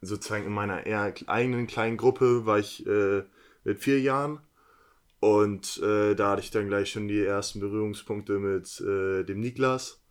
sozusagen 0.00 0.46
in 0.46 0.52
meiner 0.52 0.86
eher 0.86 1.12
eigenen 1.26 1.66
kleinen 1.66 1.96
Gruppe 1.96 2.46
war 2.46 2.58
ich 2.58 2.86
äh, 2.86 3.22
mit 3.64 3.80
vier 3.80 4.00
Jahren. 4.00 4.40
Und 5.20 5.78
äh, 5.82 6.14
da 6.14 6.30
hatte 6.30 6.40
ich 6.40 6.50
dann 6.50 6.68
gleich 6.68 6.90
schon 6.90 7.06
die 7.06 7.22
ersten 7.22 7.60
Berührungspunkte 7.60 8.38
mit 8.38 8.80
äh, 8.80 9.22
dem 9.24 9.40
Niklas. 9.40 10.02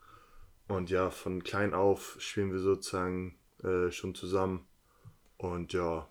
Und 0.67 0.91
ja, 0.91 1.09
von 1.09 1.43
klein 1.43 1.73
auf 1.73 2.17
spielen 2.19 2.51
wir 2.51 2.59
sozusagen 2.59 3.35
äh, 3.63 3.89
schon 3.91 4.13
zusammen. 4.13 4.67
Und 5.37 5.73
ja, 5.73 6.07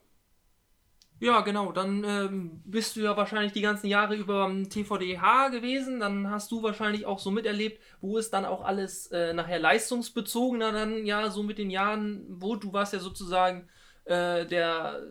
Ja, 1.20 1.40
genau. 1.40 1.72
Dann 1.72 2.04
ähm, 2.04 2.62
bist 2.64 2.94
du 2.94 3.00
ja 3.00 3.16
wahrscheinlich 3.16 3.52
die 3.52 3.60
ganzen 3.60 3.88
Jahre 3.88 4.14
über 4.14 4.44
am 4.44 4.68
TVDH 4.70 5.48
gewesen. 5.48 5.98
Dann 5.98 6.30
hast 6.30 6.50
du 6.52 6.62
wahrscheinlich 6.62 7.06
auch 7.06 7.18
so 7.18 7.30
miterlebt, 7.32 7.82
wo 8.00 8.18
es 8.18 8.30
dann 8.30 8.44
auch 8.44 8.64
alles 8.64 9.08
äh, 9.08 9.32
nachher 9.32 9.58
leistungsbezogener 9.58 10.70
dann 10.72 11.04
ja 11.04 11.28
so 11.30 11.42
mit 11.42 11.58
den 11.58 11.70
Jahren, 11.70 12.24
wo 12.28 12.54
du 12.54 12.72
warst 12.72 12.92
ja 12.92 13.00
sozusagen 13.00 13.68
äh, 14.04 14.46
der, 14.46 15.02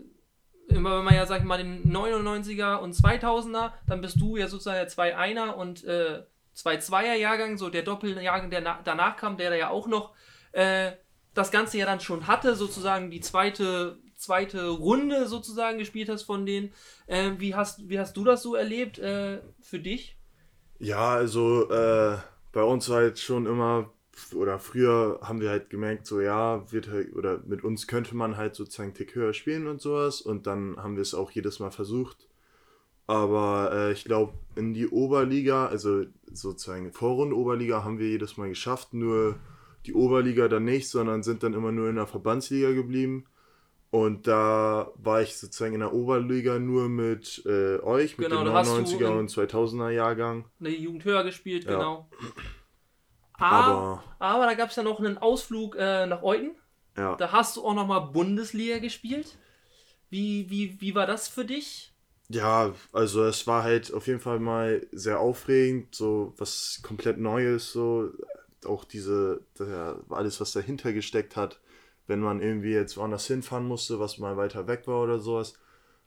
immer 0.69 0.97
wenn 0.97 1.05
man 1.05 1.15
ja, 1.15 1.25
sag 1.25 1.43
mal, 1.43 1.57
den 1.57 1.83
99er 1.91 2.77
und 2.77 2.95
2000er, 2.95 3.73
dann 3.87 4.01
bist 4.01 4.19
du 4.21 4.37
ja 4.37 4.47
sozusagen 4.47 4.77
der 4.77 4.89
2-1er 4.89 5.51
und 5.55 5.83
äh, 5.83 6.23
2-2er 6.55 7.15
Jahrgang, 7.15 7.57
so 7.57 7.69
der 7.69 7.83
Doppeljahrgang, 7.83 8.49
der 8.49 8.61
na 8.61 8.79
danach 8.83 9.17
kam, 9.17 9.37
der 9.37 9.49
da 9.49 9.55
ja 9.57 9.69
auch 9.69 9.87
noch 9.87 10.13
äh, 10.53 10.93
das 11.33 11.51
Ganze 11.51 11.77
ja 11.77 11.85
dann 11.85 11.99
schon 11.99 12.27
hatte, 12.27 12.55
sozusagen 12.55 13.11
die 13.11 13.19
zweite, 13.19 13.99
zweite 14.17 14.67
Runde 14.69 15.27
sozusagen 15.27 15.77
gespielt 15.77 16.09
hast 16.09 16.23
von 16.23 16.45
denen. 16.45 16.73
Äh, 17.05 17.31
wie, 17.37 17.55
hast, 17.55 17.87
wie 17.89 17.99
hast 17.99 18.17
du 18.17 18.23
das 18.23 18.43
so 18.43 18.55
erlebt 18.55 18.99
äh, 18.99 19.41
für 19.61 19.79
dich? 19.79 20.17
Ja, 20.79 21.09
also 21.11 21.69
äh, 21.69 22.17
bei 22.51 22.63
uns 22.63 22.89
war 22.89 22.97
halt 22.97 23.19
schon 23.19 23.45
immer, 23.45 23.91
oder 24.35 24.59
früher 24.59 25.19
haben 25.21 25.41
wir 25.41 25.49
halt 25.49 25.69
gemerkt, 25.69 26.05
so 26.05 26.21
ja, 26.21 26.71
wird 26.71 26.89
halt, 26.89 27.15
oder 27.15 27.39
mit 27.45 27.63
uns 27.63 27.87
könnte 27.87 28.15
man 28.15 28.37
halt 28.37 28.55
sozusagen 28.55 28.89
einen 28.89 28.95
Tick 28.95 29.15
höher 29.15 29.33
spielen 29.33 29.67
und 29.67 29.81
sowas. 29.81 30.21
Und 30.21 30.47
dann 30.47 30.77
haben 30.77 30.95
wir 30.95 31.01
es 31.01 31.13
auch 31.13 31.31
jedes 31.31 31.59
Mal 31.59 31.71
versucht. 31.71 32.27
Aber 33.07 33.71
äh, 33.73 33.91
ich 33.93 34.03
glaube, 34.03 34.33
in 34.55 34.73
die 34.73 34.87
Oberliga, 34.87 35.67
also 35.67 36.03
sozusagen 36.31 36.91
Vorrunde 36.91 37.37
Oberliga, 37.37 37.83
haben 37.83 37.99
wir 37.99 38.09
jedes 38.09 38.35
Mal 38.35 38.49
geschafft. 38.49 38.93
Nur 38.93 39.39
die 39.85 39.93
Oberliga 39.93 40.49
dann 40.49 40.65
nicht, 40.65 40.89
sondern 40.89 41.23
sind 41.23 41.41
dann 41.41 41.53
immer 41.53 41.71
nur 41.71 41.89
in 41.89 41.95
der 41.95 42.07
Verbandsliga 42.07 42.73
geblieben. 42.73 43.25
Und 43.89 44.27
da 44.27 44.91
war 44.95 45.21
ich 45.21 45.37
sozusagen 45.37 45.73
in 45.73 45.79
der 45.79 45.93
Oberliga 45.93 46.59
nur 46.59 46.89
mit 46.89 47.41
äh, 47.45 47.79
euch, 47.79 48.17
mit 48.17 48.27
Genau, 48.29 48.43
dem 48.43 48.47
da 48.47 48.53
hast 48.59 48.69
du 48.69 48.73
99er 48.81 49.07
in- 49.13 49.17
und 49.19 49.29
2000er 49.31 49.89
Jahrgang. 49.91 50.45
Eine 50.59 50.69
Jugend 50.69 51.05
höher 51.05 51.23
gespielt, 51.23 51.63
Ja. 51.65 51.71
genau. 51.71 52.09
Aber, 53.33 54.03
Aber 54.19 54.45
da 54.45 54.53
gab 54.55 54.69
es 54.71 54.75
ja 54.75 54.83
noch 54.83 54.99
einen 54.99 55.17
Ausflug 55.17 55.75
äh, 55.77 56.05
nach 56.07 56.23
Euten. 56.23 56.55
ja. 56.97 57.15
Da 57.15 57.31
hast 57.31 57.55
du 57.57 57.63
auch 57.63 57.75
nochmal 57.75 58.01
Bundesliga 58.11 58.79
gespielt. 58.79 59.37
Wie, 60.09 60.49
wie, 60.49 60.79
wie 60.81 60.95
war 60.95 61.05
das 61.05 61.27
für 61.27 61.45
dich? 61.45 61.93
Ja, 62.29 62.73
also 62.91 63.23
es 63.25 63.45
war 63.47 63.63
halt 63.63 63.93
auf 63.93 64.07
jeden 64.07 64.19
Fall 64.19 64.39
mal 64.39 64.85
sehr 64.91 65.19
aufregend, 65.19 65.93
so 65.95 66.33
was 66.37 66.81
komplett 66.83 67.19
Neues, 67.19 67.71
so 67.71 68.09
auch 68.65 68.83
diese, 68.83 69.45
der, 69.59 70.01
alles 70.09 70.41
was 70.41 70.51
dahinter 70.51 70.91
gesteckt 70.91 71.35
hat, 71.35 71.61
wenn 72.07 72.19
man 72.19 72.41
irgendwie 72.41 72.71
jetzt 72.71 72.97
woanders 72.97 73.27
hinfahren 73.27 73.67
musste, 73.67 73.99
was 73.99 74.17
mal 74.17 74.37
weiter 74.37 74.67
weg 74.67 74.87
war 74.87 75.03
oder 75.03 75.19
sowas. 75.19 75.53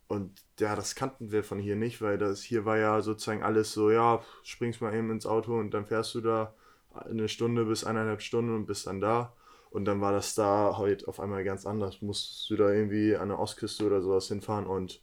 Und 0.08 0.42
ja, 0.58 0.74
das 0.74 0.94
kannten 0.94 1.30
wir 1.30 1.44
von 1.44 1.58
hier 1.58 1.76
nicht, 1.76 2.02
weil 2.02 2.18
das 2.18 2.42
hier 2.42 2.64
war 2.64 2.78
ja 2.78 3.00
sozusagen 3.00 3.42
alles 3.44 3.72
so, 3.72 3.90
ja, 3.90 4.22
springst 4.42 4.80
mal 4.80 4.94
eben 4.94 5.10
ins 5.10 5.26
Auto 5.26 5.58
und 5.58 5.72
dann 5.72 5.86
fährst 5.86 6.14
du 6.14 6.20
da 6.20 6.54
eine 6.92 7.28
Stunde 7.28 7.64
bis 7.64 7.84
eineinhalb 7.84 8.22
Stunden 8.22 8.54
und 8.54 8.66
bist 8.66 8.86
dann 8.86 9.00
da. 9.00 9.32
Und 9.70 9.84
dann 9.84 10.00
war 10.00 10.10
das 10.12 10.34
da 10.34 10.76
heute 10.78 11.06
auf 11.06 11.20
einmal 11.20 11.44
ganz 11.44 11.64
anders. 11.64 12.02
Musstest 12.02 12.50
du 12.50 12.56
da 12.56 12.72
irgendwie 12.72 13.14
an 13.16 13.28
der 13.28 13.38
Ostküste 13.38 13.86
oder 13.86 14.02
sowas 14.02 14.26
hinfahren 14.26 14.66
und 14.66 15.00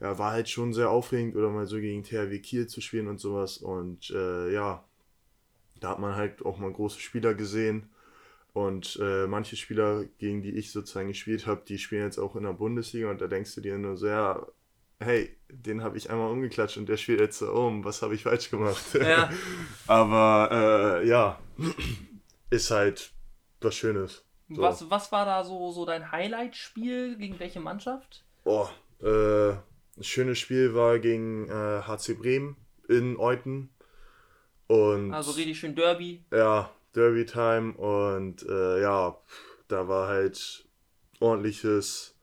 ja, 0.00 0.18
war 0.18 0.32
halt 0.32 0.48
schon 0.48 0.72
sehr 0.72 0.90
aufregend 0.90 1.36
oder 1.36 1.48
mal 1.48 1.66
so 1.68 1.76
gegen 1.76 2.02
THW 2.02 2.40
Kiel 2.40 2.66
zu 2.66 2.80
spielen 2.80 3.06
und 3.06 3.20
sowas. 3.20 3.58
Und 3.58 4.10
äh, 4.10 4.52
ja, 4.52 4.84
da 5.78 5.90
hat 5.90 6.00
man 6.00 6.16
halt 6.16 6.44
auch 6.44 6.58
mal 6.58 6.72
große 6.72 6.98
Spieler 6.98 7.34
gesehen. 7.34 7.88
Und 8.52 8.98
äh, 9.00 9.26
manche 9.26 9.56
Spieler, 9.56 10.04
gegen 10.18 10.42
die 10.42 10.50
ich 10.50 10.72
sozusagen 10.72 11.08
gespielt 11.08 11.46
habe, 11.46 11.62
die 11.66 11.78
spielen 11.78 12.04
jetzt 12.04 12.18
auch 12.18 12.36
in 12.36 12.42
der 12.42 12.52
Bundesliga 12.52 13.10
und 13.10 13.20
da 13.20 13.26
denkst 13.26 13.54
du 13.54 13.60
dir 13.62 13.78
nur 13.78 13.96
so, 13.96 14.06
ja, 14.08 14.46
hey, 15.00 15.34
den 15.48 15.82
habe 15.82 15.96
ich 15.96 16.10
einmal 16.10 16.30
umgeklatscht 16.30 16.76
und 16.76 16.88
der 16.88 16.98
spielt 16.98 17.20
jetzt 17.20 17.38
so 17.38 17.50
um, 17.50 17.84
was 17.84 18.02
habe 18.02 18.14
ich 18.14 18.24
falsch 18.24 18.50
gemacht? 18.50 18.82
Ja. 18.94 19.30
Aber 19.86 21.00
äh, 21.02 21.08
ja, 21.08 21.38
ist 22.50 22.70
halt 22.70 23.12
was 23.60 23.74
Schönes. 23.74 24.24
So. 24.48 24.60
Was, 24.60 24.90
was 24.90 25.10
war 25.12 25.24
da 25.24 25.44
so, 25.44 25.70
so 25.70 25.86
dein 25.86 26.12
Highlight-Spiel? 26.12 27.16
Gegen 27.16 27.38
welche 27.40 27.60
Mannschaft? 27.60 28.24
Oh, 28.44 28.68
äh, 29.00 29.52
ein 29.52 30.02
schönes 30.02 30.38
Spiel 30.38 30.74
war 30.74 30.98
gegen 30.98 31.48
äh, 31.48 31.82
HC 31.82 32.14
Bremen 32.14 32.56
in 32.88 33.16
Euten. 33.16 33.70
Und 34.66 35.12
Also 35.14 35.32
richtig 35.32 35.58
schön 35.58 35.74
Derby. 35.74 36.22
ja, 36.30 36.70
Derby 36.94 37.26
Time 37.26 37.72
und 37.74 38.42
äh, 38.48 38.82
ja, 38.82 39.16
da 39.68 39.88
war 39.88 40.08
halt 40.08 40.66
ordentliches 41.20 42.14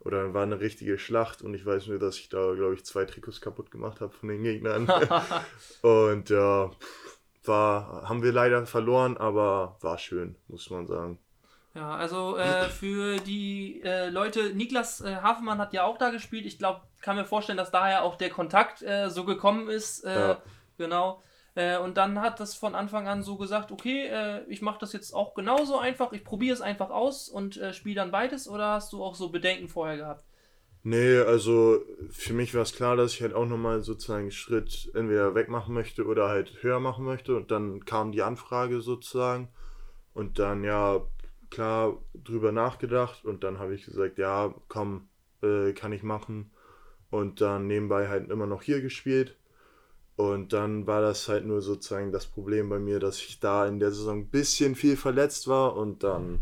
oder 0.00 0.32
war 0.34 0.42
eine 0.42 0.60
richtige 0.60 0.98
Schlacht 0.98 1.42
und 1.42 1.54
ich 1.54 1.64
weiß 1.64 1.86
nur, 1.88 1.98
dass 1.98 2.16
ich 2.16 2.28
da, 2.28 2.54
glaube 2.54 2.74
ich, 2.74 2.84
zwei 2.84 3.04
Trikots 3.04 3.40
kaputt 3.40 3.70
gemacht 3.70 4.00
habe 4.00 4.12
von 4.12 4.28
den 4.28 4.42
Gegnern. 4.42 4.90
und 5.82 6.30
ja, 6.30 6.70
war, 7.44 8.08
haben 8.08 8.22
wir 8.22 8.32
leider 8.32 8.66
verloren, 8.66 9.16
aber 9.16 9.76
war 9.80 9.98
schön, 9.98 10.36
muss 10.48 10.70
man 10.70 10.86
sagen. 10.86 11.18
Ja, 11.74 11.94
also 11.94 12.36
äh, 12.36 12.68
für 12.68 13.18
die 13.18 13.80
äh, 13.84 14.08
Leute, 14.08 14.54
Niklas 14.54 15.00
äh, 15.02 15.16
Hafenmann 15.16 15.58
hat 15.58 15.72
ja 15.72 15.84
auch 15.84 15.98
da 15.98 16.10
gespielt. 16.10 16.44
Ich 16.44 16.58
glaube, 16.58 16.80
kann 17.00 17.16
mir 17.16 17.24
vorstellen, 17.24 17.58
dass 17.58 17.70
daher 17.70 18.02
auch 18.02 18.16
der 18.16 18.30
Kontakt 18.30 18.82
äh, 18.82 19.08
so 19.08 19.24
gekommen 19.24 19.68
ist. 19.68 20.04
Äh, 20.04 20.18
Ja. 20.18 20.42
Genau. 20.78 21.22
Äh, 21.60 21.78
und 21.78 21.98
dann 21.98 22.20
hat 22.20 22.40
das 22.40 22.54
von 22.54 22.74
Anfang 22.74 23.06
an 23.06 23.22
so 23.22 23.36
gesagt, 23.36 23.70
okay, 23.70 24.06
äh, 24.06 24.44
ich 24.48 24.62
mache 24.62 24.78
das 24.80 24.94
jetzt 24.94 25.12
auch 25.12 25.34
genauso 25.34 25.78
einfach, 25.78 26.12
ich 26.12 26.24
probiere 26.24 26.54
es 26.54 26.62
einfach 26.62 26.88
aus 26.88 27.28
und 27.28 27.58
äh, 27.58 27.74
spiele 27.74 27.96
dann 27.96 28.10
beides 28.10 28.48
oder 28.48 28.72
hast 28.72 28.94
du 28.94 29.04
auch 29.04 29.14
so 29.14 29.28
Bedenken 29.28 29.68
vorher 29.68 29.98
gehabt? 29.98 30.24
Nee, 30.82 31.18
also 31.18 31.82
für 32.10 32.32
mich 32.32 32.54
war 32.54 32.62
es 32.62 32.72
klar, 32.72 32.96
dass 32.96 33.12
ich 33.12 33.20
halt 33.20 33.34
auch 33.34 33.44
nochmal 33.44 33.82
sozusagen 33.82 34.22
einen 34.22 34.30
Schritt 34.30 34.90
entweder 34.94 35.34
wegmachen 35.34 35.74
möchte 35.74 36.06
oder 36.06 36.28
halt 36.28 36.62
höher 36.62 36.80
machen 36.80 37.04
möchte. 37.04 37.36
Und 37.36 37.50
dann 37.50 37.84
kam 37.84 38.12
die 38.12 38.22
Anfrage 38.22 38.80
sozusagen. 38.80 39.48
Und 40.14 40.38
dann 40.38 40.64
ja, 40.64 41.02
klar 41.50 41.98
drüber 42.14 42.50
nachgedacht. 42.52 43.26
Und 43.26 43.44
dann 43.44 43.58
habe 43.58 43.74
ich 43.74 43.84
gesagt, 43.84 44.16
ja, 44.16 44.54
komm, 44.68 45.10
äh, 45.42 45.74
kann 45.74 45.92
ich 45.92 46.02
machen. 46.02 46.50
Und 47.10 47.42
dann 47.42 47.66
nebenbei 47.66 48.08
halt 48.08 48.30
immer 48.30 48.46
noch 48.46 48.62
hier 48.62 48.80
gespielt. 48.80 49.36
Und 50.20 50.52
dann 50.52 50.86
war 50.86 51.00
das 51.00 51.30
halt 51.30 51.46
nur 51.46 51.62
sozusagen 51.62 52.12
das 52.12 52.26
Problem 52.26 52.68
bei 52.68 52.78
mir, 52.78 53.00
dass 53.00 53.16
ich 53.16 53.40
da 53.40 53.66
in 53.66 53.80
der 53.80 53.90
Saison 53.90 54.18
ein 54.18 54.28
bisschen 54.28 54.74
viel 54.74 54.98
verletzt 54.98 55.48
war. 55.48 55.76
Und 55.76 56.04
dann, 56.04 56.40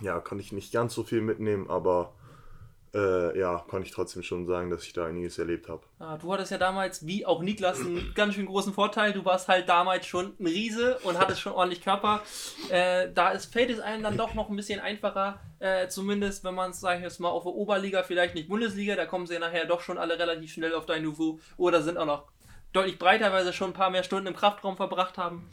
ja, 0.00 0.18
konnte 0.20 0.42
ich 0.42 0.50
nicht 0.50 0.72
ganz 0.72 0.94
so 0.94 1.02
viel 1.04 1.20
mitnehmen, 1.20 1.68
aber 1.68 2.14
äh, 2.94 3.38
ja, 3.38 3.62
konnte 3.68 3.86
ich 3.86 3.92
trotzdem 3.92 4.22
schon 4.22 4.46
sagen, 4.46 4.70
dass 4.70 4.84
ich 4.84 4.94
da 4.94 5.04
einiges 5.04 5.38
erlebt 5.38 5.68
habe. 5.68 5.82
Ah, 5.98 6.16
du 6.16 6.32
hattest 6.32 6.52
ja 6.52 6.56
damals, 6.56 7.04
wie 7.06 7.26
auch 7.26 7.42
Niklas, 7.42 7.80
einen 7.80 8.12
ganz 8.14 8.32
schön 8.32 8.46
großen 8.46 8.72
Vorteil. 8.72 9.12
Du 9.12 9.26
warst 9.26 9.48
halt 9.48 9.68
damals 9.68 10.06
schon 10.06 10.32
ein 10.40 10.46
Riese 10.46 10.96
und 11.02 11.18
hattest 11.18 11.42
schon 11.42 11.52
ordentlich 11.52 11.82
Körper. 11.82 12.22
Äh, 12.70 13.12
da 13.12 13.28
ist, 13.32 13.52
fällt 13.52 13.68
es 13.68 13.78
einem 13.78 14.04
dann 14.04 14.16
doch 14.16 14.32
noch 14.32 14.48
ein 14.48 14.56
bisschen 14.56 14.80
einfacher, 14.80 15.38
äh, 15.58 15.88
zumindest 15.88 16.44
wenn 16.44 16.54
man 16.54 16.70
es, 16.70 16.80
sag 16.80 16.96
ich 16.96 17.02
jetzt 17.02 17.20
mal, 17.20 17.28
auf 17.28 17.42
der 17.42 17.52
Oberliga, 17.52 18.04
vielleicht 18.04 18.34
nicht 18.34 18.48
Bundesliga, 18.48 18.96
da 18.96 19.04
kommen 19.04 19.26
sie 19.26 19.34
ja 19.34 19.40
nachher 19.40 19.66
doch 19.66 19.82
schon 19.82 19.98
alle 19.98 20.18
relativ 20.18 20.50
schnell 20.50 20.72
auf 20.72 20.86
dein 20.86 21.02
Niveau 21.02 21.38
oder 21.58 21.82
sind 21.82 21.98
auch 21.98 22.06
noch 22.06 22.35
deutlich 22.76 22.98
breiter, 22.98 23.32
weil 23.32 23.44
sie 23.44 23.52
schon 23.52 23.70
ein 23.70 23.74
paar 23.74 23.90
mehr 23.90 24.04
Stunden 24.04 24.28
im 24.28 24.36
Kraftraum 24.36 24.76
verbracht 24.76 25.18
haben. 25.18 25.48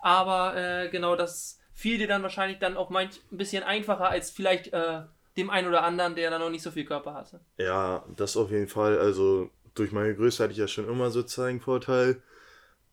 Aber 0.00 0.56
äh, 0.56 0.88
genau, 0.90 1.16
das 1.16 1.58
fiel 1.74 1.98
dir 1.98 2.08
dann 2.08 2.22
wahrscheinlich 2.22 2.58
dann 2.58 2.76
auch 2.76 2.90
manch 2.90 3.20
ein 3.32 3.38
bisschen 3.38 3.62
einfacher 3.62 4.08
als 4.08 4.30
vielleicht 4.30 4.72
äh, 4.72 5.02
dem 5.36 5.50
einen 5.50 5.68
oder 5.68 5.84
anderen, 5.84 6.14
der 6.14 6.30
dann 6.30 6.40
noch 6.40 6.50
nicht 6.50 6.62
so 6.62 6.70
viel 6.70 6.84
Körper 6.84 7.14
hatte. 7.14 7.40
Ja, 7.56 8.04
das 8.16 8.36
auf 8.36 8.50
jeden 8.50 8.68
Fall. 8.68 8.98
Also 8.98 9.50
durch 9.74 9.92
meine 9.92 10.14
Größe 10.14 10.42
hatte 10.42 10.52
ich 10.52 10.58
ja 10.58 10.68
schon 10.68 10.88
immer 10.88 11.10
sozusagen 11.10 11.60
Vorteil. 11.60 12.22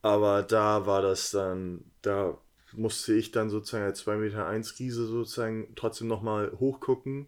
Aber 0.01 0.43
da 0.43 0.85
war 0.85 1.01
das 1.01 1.31
dann, 1.31 1.83
da 2.03 2.37
musste 2.73 3.13
ich 3.13 3.31
dann 3.31 3.49
sozusagen 3.49 3.85
als 3.85 3.99
2 3.99 4.17
Meter 4.17 4.45
1 4.45 4.79
Riese 4.79 5.07
sozusagen 5.07 5.73
trotzdem 5.75 6.07
nochmal 6.07 6.51
hochgucken. 6.59 7.27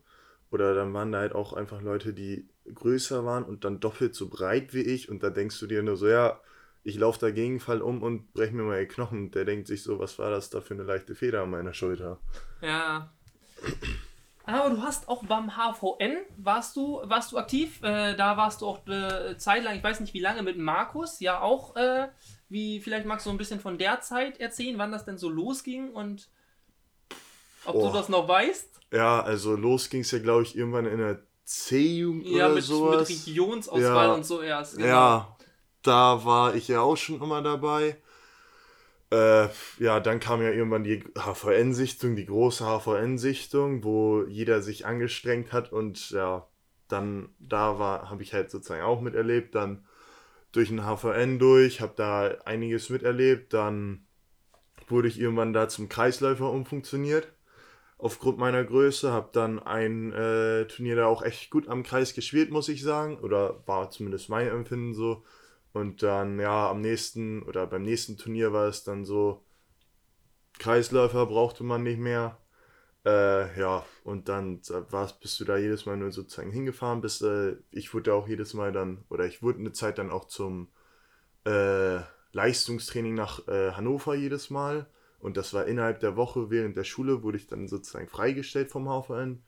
Oder 0.52 0.74
dann 0.74 0.94
waren 0.94 1.12
da 1.12 1.20
halt 1.20 1.34
auch 1.34 1.54
einfach 1.54 1.82
Leute, 1.82 2.14
die 2.14 2.48
größer 2.74 3.26
waren 3.26 3.44
und 3.44 3.64
dann 3.64 3.80
doppelt 3.80 4.16
so 4.16 4.30
breit 4.30 4.74
wie 4.74 4.82
ich. 4.82 5.10
Und 5.10 5.24
da 5.24 5.30
denkst 5.30 5.60
du 5.60 5.68
dir 5.68 5.84
nur 5.84 5.98
so, 5.98 6.08
ja, 6.08 6.40
ich 6.84 6.98
laufe 6.98 7.20
dagegen, 7.20 7.60
fall 7.60 7.82
um 7.82 8.02
und 8.02 8.34
breche 8.34 8.56
mir 8.56 8.64
mal 8.64 8.80
die 8.80 8.88
Knochen. 8.88 9.26
Und 9.26 9.36
der 9.36 9.46
denkt 9.46 9.68
sich 9.68 9.84
so, 9.84 10.00
was 10.00 10.18
war 10.20 10.32
das 10.32 10.50
da 10.50 10.62
für 10.62 10.74
eine 10.74 10.84
leichte 10.84 11.16
Feder 11.16 11.44
an 11.44 11.50
meiner 11.50 11.74
Schulter? 11.74 12.20
Ja. 12.62 13.12
Aber 14.46 14.70
du 14.70 14.82
hast 14.82 15.10
auch 15.10 15.26
beim 15.26 15.58
HVN, 15.58 16.20
warst 16.38 16.78
du, 16.78 17.02
warst 17.04 17.34
du 17.34 17.38
aktiv, 17.38 17.84
äh, 17.84 18.16
da 18.16 18.38
warst 18.38 18.62
du 18.62 18.68
auch 18.68 18.80
eine 18.86 19.36
Zeit 19.38 19.66
lang, 19.66 19.76
ich 19.76 19.84
weiß 19.84 20.00
nicht 20.00 20.14
wie 20.14 20.22
lange, 20.22 20.42
mit 20.42 20.58
Markus, 20.58 21.20
ja 21.20 21.42
auch, 21.42 21.76
äh, 21.76 22.08
wie, 22.48 22.80
vielleicht 22.80 23.06
magst 23.06 23.26
du 23.26 23.30
ein 23.30 23.38
bisschen 23.38 23.60
von 23.60 23.78
der 23.78 24.00
Zeit 24.00 24.40
erzählen, 24.40 24.78
wann 24.78 24.94
das 24.94 25.04
denn 25.04 25.18
so 25.18 25.28
losging 25.30 25.92
und 25.92 26.30
ob 27.68 27.76
Oh. 27.76 27.88
du 27.88 27.94
das 27.94 28.10
noch 28.10 28.28
weißt? 28.28 28.70
Ja, 28.92 29.22
also 29.22 29.56
los 29.56 29.90
ging 29.90 30.02
es 30.02 30.12
ja, 30.12 30.20
glaube 30.20 30.44
ich, 30.44 30.58
irgendwann 30.58 30.86
in 30.86 30.98
der 31.00 31.20
C-Jugend 31.46 32.26
Ja, 32.28 32.46
oder 32.48 32.56
mit, 32.56 32.64
sowas. 32.64 33.10
mit 33.10 33.20
Regionsauswahl 33.20 34.08
Ja. 34.08 34.14
und 34.14 34.26
so 34.26 34.42
erst. 34.42 34.78
genau. 34.78 34.88
Ja, 34.88 35.38
da 35.84 36.26
war 36.26 36.56
ich 36.56 36.68
ja 36.68 36.82
auch 36.82 36.98
schon 36.98 37.22
immer 37.22 37.42
dabei. 37.42 37.98
Äh, 39.10 39.48
ja, 39.80 40.00
dann 40.02 40.20
kam 40.20 40.42
ja 40.42 40.50
irgendwann 40.52 40.84
die 40.84 41.04
HVN-Sichtung, 41.18 42.16
die 42.18 42.26
große 42.26 42.66
HVN-Sichtung, 42.66 43.84
wo 43.84 44.24
jeder 44.24 44.62
sich 44.62 44.86
angestrengt 44.86 45.54
hat 45.54 45.72
und 45.72 46.10
ja, 46.10 46.48
dann 46.90 47.30
da 47.40 47.80
war, 47.80 48.10
habe 48.10 48.24
ich 48.24 48.34
halt 48.34 48.52
sozusagen 48.52 48.82
auch 48.84 49.00
miterlebt. 49.02 49.56
Dann 49.56 49.86
durch 50.52 50.70
den 50.70 50.82
HVN 50.86 51.40
durch, 51.40 51.82
habe 51.82 51.94
da 51.96 52.28
einiges 52.46 52.90
miterlebt. 52.90 53.54
Dann 53.54 54.08
wurde 54.88 55.08
ich 55.08 55.20
irgendwann 55.20 55.54
da 55.54 55.70
zum 55.70 55.90
Kreisläufer 55.90 56.50
umfunktioniert. 56.52 57.30
Aufgrund 58.00 58.38
meiner 58.38 58.64
Größe 58.64 59.12
habe 59.12 59.30
dann 59.34 59.60
ein 59.60 60.14
äh, 60.14 60.66
Turnier 60.68 60.96
da 60.96 61.08
auch 61.08 61.24
echt 61.24 61.50
gut 61.50 61.68
am 61.68 61.84
Kreis 61.84 62.14
gespielt, 62.14 62.52
muss 62.52 62.70
ich 62.70 62.84
sagen. 62.84 63.20
Oder 63.20 63.64
war 63.68 63.90
zumindest 63.90 64.30
mein 64.30 64.48
Empfinden 64.48 64.94
so. 64.94 65.24
Und 65.74 66.04
dann, 66.04 66.40
ja, 66.40 66.70
am 66.70 66.82
nächsten 66.82 67.44
oder 67.44 67.68
beim 67.68 67.84
nächsten 67.84 68.18
Turnier 68.18 68.54
war 68.54 68.68
es 68.68 68.84
dann 68.84 69.06
so, 69.06 69.44
Kreisläufer 70.60 71.26
brauchte 71.26 71.64
man 71.64 71.84
nicht 71.84 72.00
mehr. 72.00 72.38
Äh, 73.06 73.60
ja, 73.60 73.86
und 74.04 74.30
dann 74.30 74.62
war's, 74.90 75.20
bist 75.20 75.40
du 75.40 75.46
da 75.46 75.58
jedes 75.58 75.86
Mal 75.86 75.98
nur 75.98 76.12
sozusagen 76.12 76.52
hingefahren, 76.52 77.02
bist, 77.02 77.22
äh, 77.22 77.56
ich 77.72 77.94
wurde 77.94 78.14
auch 78.14 78.28
jedes 78.28 78.54
Mal 78.54 78.72
dann, 78.74 79.06
oder 79.10 79.26
ich 79.26 79.42
wurde 79.42 79.60
eine 79.60 79.72
Zeit 79.72 79.98
dann 79.98 80.12
auch 80.12 80.26
zum 80.26 80.70
äh, 81.46 82.00
Leistungstraining 82.34 83.16
nach 83.16 83.48
äh, 83.48 83.72
Hannover 83.72 84.16
jedes 84.16 84.50
Mal. 84.50 84.88
Und 85.20 85.38
das 85.38 85.54
war 85.54 85.66
innerhalb 85.66 86.00
der 86.00 86.16
Woche 86.16 86.50
während 86.50 86.78
der 86.78 86.84
Schule, 86.84 87.24
wurde 87.24 87.38
ich 87.38 87.48
dann 87.48 87.68
sozusagen 87.68 88.08
freigestellt 88.08 88.70
vom 88.70 88.88
HVN 88.88 89.42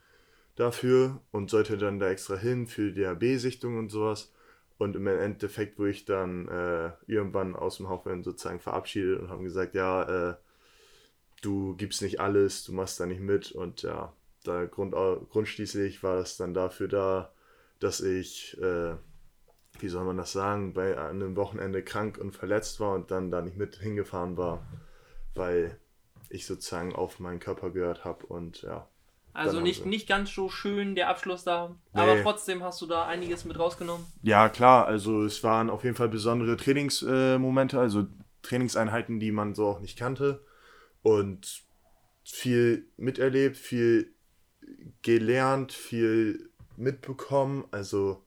dafür 0.56 1.22
und 1.32 1.50
sollte 1.50 1.78
dann 1.78 2.00
da 2.00 2.10
extra 2.10 2.36
hin 2.36 2.68
für 2.68 2.92
DHB-Sichtung 2.92 3.78
und 3.78 3.90
sowas. 3.90 4.32
Und 4.78 4.96
im 4.96 5.08
Endeffekt 5.08 5.78
wurde 5.78 5.92
ich 5.92 6.06
dann 6.06 6.48
äh, 6.48 6.92
irgendwann 7.06 7.56
aus 7.56 7.78
dem 7.78 7.88
HVN 7.88 8.24
sozusagen 8.24 8.60
verabschiedet 8.60 9.20
und 9.20 9.30
haben 9.30 9.44
gesagt, 9.44 9.76
ja, 9.76 10.32
äh, 10.32 10.36
du 11.42 11.76
gibst 11.76 12.02
nicht 12.02 12.20
alles, 12.20 12.64
du 12.64 12.74
machst 12.74 13.00
da 13.00 13.06
nicht 13.06 13.22
mit. 13.22 13.52
Und 13.52 13.84
ja, 13.84 14.14
da 14.44 14.66
Grund, 14.66 14.94
grundschließlich 14.94 16.02
war 16.02 16.18
es 16.20 16.38
dann 16.38 16.54
dafür 16.54 16.88
da, 16.88 17.32
dass 17.80 18.02
ich, 18.02 18.58
äh, 18.62 18.96
wie 19.80 19.90
soll 19.90 20.06
man 20.06 20.18
das 20.18 20.32
sagen, 20.32 20.74
bei 20.74 20.98
einem 20.98 21.36
Wochenende 21.36 21.84
krank 21.84 22.18
und 22.18 22.36
verletzt 22.36 22.80
war 22.80 22.96
und 22.96 23.12
dann 23.12 23.32
da 23.32 23.42
nicht 23.42 23.58
mit 23.58 23.76
hingefahren 23.76 24.38
war, 24.38 24.66
weil 25.40 25.80
ich 26.30 26.46
sozusagen 26.46 26.94
auf 26.94 27.20
meinen 27.20 27.40
Körper 27.40 27.72
gehört 27.72 28.06
habe 28.06 28.28
und 28.28 28.62
ja. 28.62 28.88
Also 29.34 29.62
nicht, 29.62 29.86
nicht 29.86 30.08
ganz 30.08 30.34
so 30.34 30.50
schön 30.50 30.96
der 30.96 31.08
Abschluss 31.08 31.44
da, 31.44 31.76
Nee. 31.94 32.02
aber 32.02 32.22
trotzdem 32.22 32.64
hast 32.64 32.82
du 32.82 32.88
da 32.88 33.06
einiges 33.08 33.46
mit 33.46 33.58
rausgenommen. 33.58 34.06
Ja, 34.22 34.50
klar, 34.50 34.86
also 34.86 35.24
es 35.24 35.44
waren 35.44 35.70
auf 35.70 35.84
jeden 35.84 35.96
Fall 35.96 36.10
besondere 36.10 36.58
Trainingsmomente, 36.58 37.78
äh, 37.78 37.80
also 37.80 38.08
Trainingseinheiten, 38.42 39.20
die 39.20 39.32
man 39.32 39.56
so 39.56 39.68
auch 39.68 39.80
nicht 39.80 39.98
kannte 39.98 40.44
und 41.04 41.64
viel 42.24 42.88
miterlebt, 42.98 43.56
viel 43.58 44.14
gelernt, 45.02 45.72
viel 45.74 46.50
mitbekommen, 46.76 47.66
also 47.72 48.24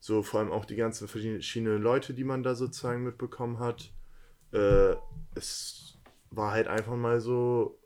so 0.00 0.22
vor 0.22 0.40
allem 0.40 0.52
auch 0.52 0.64
die 0.64 0.76
ganzen 0.76 1.06
verschiedenen 1.06 1.82
Leute, 1.82 2.14
die 2.14 2.24
man 2.24 2.42
da 2.42 2.54
sozusagen 2.54 3.04
mitbekommen 3.04 3.58
hat. 3.58 3.92
Äh, 4.52 4.96
es 5.34 5.79
war 6.30 6.52
halt 6.52 6.68
einfach 6.68 6.96
mal 6.96 7.20
so 7.20 7.80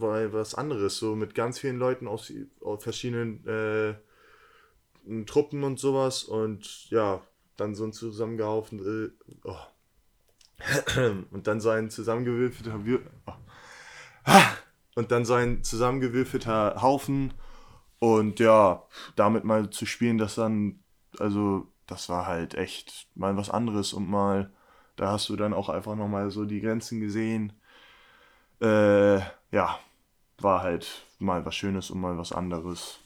weil 0.00 0.32
was 0.32 0.54
anderes, 0.54 0.96
so 0.96 1.14
mit 1.14 1.34
ganz 1.34 1.58
vielen 1.58 1.78
Leuten 1.78 2.08
aus, 2.08 2.32
aus 2.62 2.82
verschiedenen 2.82 3.46
äh, 3.46 3.94
Truppen 5.26 5.64
und 5.64 5.78
sowas 5.78 6.24
und 6.24 6.90
ja, 6.90 7.20
dann 7.56 7.74
so 7.74 7.84
ein 7.84 7.92
zusammengehaufen 7.92 8.78
äh, 8.80 9.10
oh. 9.44 9.56
und 11.30 11.46
dann 11.46 11.60
so 11.60 11.70
ein 11.70 11.90
zusammengewürfelter 11.90 12.76
Wür- 12.76 13.02
oh. 13.26 13.32
Und 14.94 15.10
dann 15.10 15.24
so 15.24 15.34
ein 15.34 15.64
zusammengewürfelter 15.64 16.80
Haufen 16.80 17.34
und 17.98 18.38
ja, 18.40 18.84
damit 19.16 19.44
mal 19.44 19.70
zu 19.70 19.86
spielen, 19.86 20.18
das 20.18 20.36
dann, 20.36 20.82
also 21.18 21.66
das 21.86 22.08
war 22.08 22.26
halt 22.26 22.54
echt 22.54 23.08
mal 23.14 23.36
was 23.36 23.50
anderes 23.50 23.92
und 23.92 24.08
mal, 24.08 24.52
da 24.96 25.12
hast 25.12 25.28
du 25.28 25.36
dann 25.36 25.54
auch 25.54 25.68
einfach 25.68 25.94
nochmal 25.94 26.30
so 26.30 26.44
die 26.44 26.60
Grenzen 26.60 27.00
gesehen. 27.00 27.52
Äh, 28.60 29.18
ja, 29.50 29.78
war 30.38 30.62
halt 30.62 31.04
mal 31.18 31.44
was 31.44 31.54
Schönes 31.54 31.90
und 31.90 32.00
mal 32.00 32.18
was 32.18 32.32
anderes. 32.32 32.98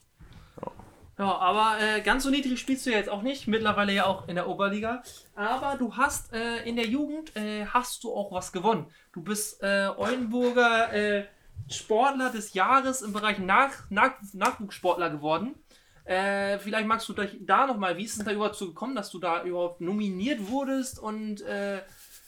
Ja, 1.18 1.38
aber 1.38 1.78
äh, 1.80 2.02
ganz 2.02 2.24
so 2.24 2.30
niedrig 2.30 2.60
spielst 2.60 2.84
du 2.84 2.90
jetzt 2.90 3.08
auch 3.08 3.22
nicht. 3.22 3.46
Mittlerweile 3.46 3.92
ja 3.94 4.04
auch 4.04 4.28
in 4.28 4.34
der 4.34 4.48
Oberliga. 4.48 5.02
Aber 5.34 5.76
du 5.78 5.96
hast 5.96 6.32
äh, 6.34 6.62
in 6.64 6.76
der 6.76 6.86
Jugend 6.86 7.34
äh, 7.36 7.64
hast 7.64 8.04
du 8.04 8.14
auch 8.14 8.32
was 8.32 8.52
gewonnen. 8.52 8.86
Du 9.12 9.22
bist 9.22 9.62
äh, 9.62 9.88
Oldenburger 9.96 10.92
äh, 10.92 11.24
Sportler 11.70 12.30
des 12.30 12.52
Jahres 12.52 13.00
im 13.00 13.14
Bereich 13.14 13.38
Nach 13.38 13.88
Nach 13.88 14.12
Nachwuchssportler 14.34 15.08
geworden. 15.08 15.54
Äh, 16.06 16.60
vielleicht 16.60 16.86
magst 16.86 17.08
du 17.08 17.12
dich 17.14 17.36
da 17.40 17.66
nochmal, 17.66 17.96
wie 17.96 18.04
ist 18.04 18.16
es 18.16 18.24
da 18.24 18.30
überhaupt 18.30 18.54
so 18.54 18.68
gekommen, 18.68 18.94
dass 18.94 19.10
du 19.10 19.18
da 19.18 19.42
überhaupt 19.42 19.80
nominiert 19.80 20.48
wurdest 20.48 21.00
und, 21.00 21.42
äh, 21.42 21.80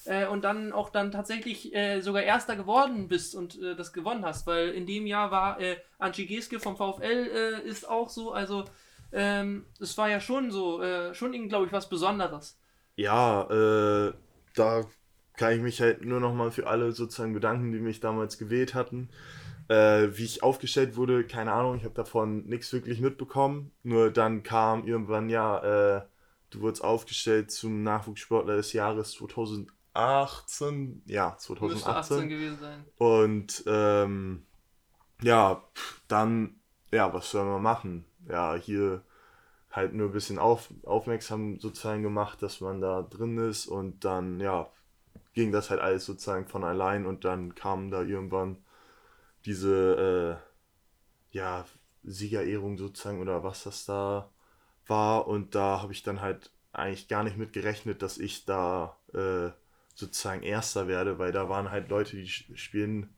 äh, 0.04 0.26
und 0.26 0.42
dann 0.42 0.72
auch 0.72 0.90
dann 0.90 1.12
tatsächlich 1.12 1.72
äh, 1.72 2.00
sogar 2.00 2.24
Erster 2.24 2.56
geworden 2.56 3.06
bist 3.06 3.36
und 3.36 3.62
äh, 3.62 3.76
das 3.76 3.92
gewonnen 3.92 4.24
hast? 4.24 4.48
Weil 4.48 4.70
in 4.70 4.84
dem 4.84 5.06
Jahr 5.06 5.30
war 5.30 5.60
äh, 5.60 5.76
Angie 5.98 6.26
Geske 6.26 6.58
vom 6.58 6.76
VfL 6.76 7.62
äh, 7.62 7.68
ist 7.68 7.88
auch 7.88 8.08
so, 8.08 8.32
also 8.32 8.64
ähm, 9.12 9.64
es 9.78 9.96
war 9.96 10.10
ja 10.10 10.20
schon 10.20 10.50
so, 10.50 10.82
schon 11.14 11.48
glaube 11.48 11.66
ich 11.66 11.72
was 11.72 11.88
Besonderes. 11.88 12.58
Ja, 12.96 13.46
da 14.54 14.84
kann 15.36 15.52
ich 15.52 15.62
mich 15.62 15.80
halt 15.80 16.04
nur 16.04 16.20
nochmal 16.20 16.50
für 16.50 16.66
alle 16.66 16.92
sozusagen 16.92 17.32
bedanken, 17.32 17.72
die 17.72 17.78
mich 17.78 18.00
damals 18.00 18.36
gewählt 18.38 18.74
hatten. 18.74 19.08
Äh, 19.68 20.16
wie 20.16 20.24
ich 20.24 20.42
aufgestellt 20.42 20.96
wurde, 20.96 21.24
keine 21.24 21.52
Ahnung, 21.52 21.76
ich 21.76 21.84
habe 21.84 21.94
davon 21.94 22.46
nichts 22.46 22.72
wirklich 22.72 23.00
mitbekommen. 23.00 23.70
Nur 23.82 24.10
dann 24.10 24.42
kam 24.42 24.86
irgendwann, 24.86 25.28
ja, 25.28 25.98
äh, 25.98 26.02
du 26.50 26.60
wurdest 26.60 26.82
aufgestellt 26.82 27.50
zum 27.50 27.82
Nachwuchssportler 27.82 28.56
des 28.56 28.72
Jahres 28.72 29.12
2018. 29.12 31.02
Ja, 31.06 31.32
Müsste 31.32 31.54
2018. 31.54 32.16
18 32.16 32.28
gewesen 32.30 32.58
sein. 32.58 32.84
Und 32.96 33.62
ähm, 33.66 34.46
ja, 35.20 35.62
dann, 36.08 36.60
ja, 36.90 37.12
was 37.12 37.30
soll 37.30 37.44
man 37.44 37.62
machen? 37.62 38.06
Ja, 38.26 38.54
hier 38.54 39.02
halt 39.70 39.92
nur 39.92 40.08
ein 40.08 40.12
bisschen 40.12 40.38
auf, 40.38 40.70
aufmerksam 40.84 41.60
sozusagen 41.60 42.02
gemacht, 42.02 42.42
dass 42.42 42.60
man 42.60 42.80
da 42.80 43.02
drin 43.02 43.36
ist 43.36 43.66
und 43.66 44.04
dann, 44.04 44.40
ja, 44.40 44.70
ging 45.34 45.52
das 45.52 45.70
halt 45.70 45.80
alles 45.80 46.06
sozusagen 46.06 46.48
von 46.48 46.64
allein 46.64 47.06
und 47.06 47.24
dann 47.24 47.54
kamen 47.54 47.90
da 47.90 48.02
irgendwann 48.02 48.56
diese, 49.46 50.40
äh, 51.34 51.36
ja, 51.38 51.66
Siegerehrung 52.04 52.78
sozusagen 52.78 53.20
oder 53.20 53.42
was 53.44 53.64
das 53.64 53.84
da 53.86 54.30
war. 54.86 55.26
Und 55.28 55.54
da 55.54 55.82
habe 55.82 55.92
ich 55.92 56.02
dann 56.02 56.20
halt 56.20 56.50
eigentlich 56.72 57.08
gar 57.08 57.24
nicht 57.24 57.36
mit 57.36 57.52
gerechnet, 57.52 58.02
dass 58.02 58.18
ich 58.18 58.44
da 58.44 58.96
äh, 59.14 59.50
sozusagen 59.94 60.42
Erster 60.42 60.88
werde, 60.88 61.18
weil 61.18 61.32
da 61.32 61.48
waren 61.48 61.70
halt 61.70 61.88
Leute, 61.88 62.16
die 62.16 62.28
spielen 62.28 63.10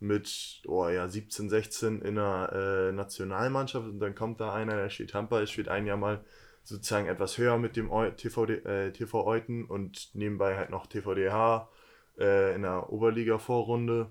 mit 0.00 0.62
oh 0.66 0.88
ja, 0.88 1.08
17, 1.08 1.48
16 1.50 2.02
in 2.02 2.18
einer 2.18 2.52
äh, 2.52 2.92
Nationalmannschaft 2.92 3.86
und 3.88 3.98
dann 4.00 4.14
kommt 4.14 4.40
da 4.40 4.52
einer, 4.54 4.76
der 4.76 4.90
steht 4.90 5.14
Handball, 5.14 5.46
spielt 5.48 5.68
ein 5.68 5.86
Jahr 5.86 5.96
mal 5.96 6.24
sozusagen 6.62 7.06
etwas 7.08 7.38
höher 7.38 7.58
mit 7.58 7.76
dem 7.76 7.90
Eu- 7.90 8.04
äh, 8.06 8.92
TV 8.92 9.26
Euten 9.26 9.64
und 9.64 10.10
nebenbei 10.14 10.56
halt 10.56 10.70
noch 10.70 10.86
TVDH 10.86 11.68
äh, 12.18 12.54
in 12.54 12.62
der 12.62 12.92
Oberliga-Vorrunde. 12.92 14.10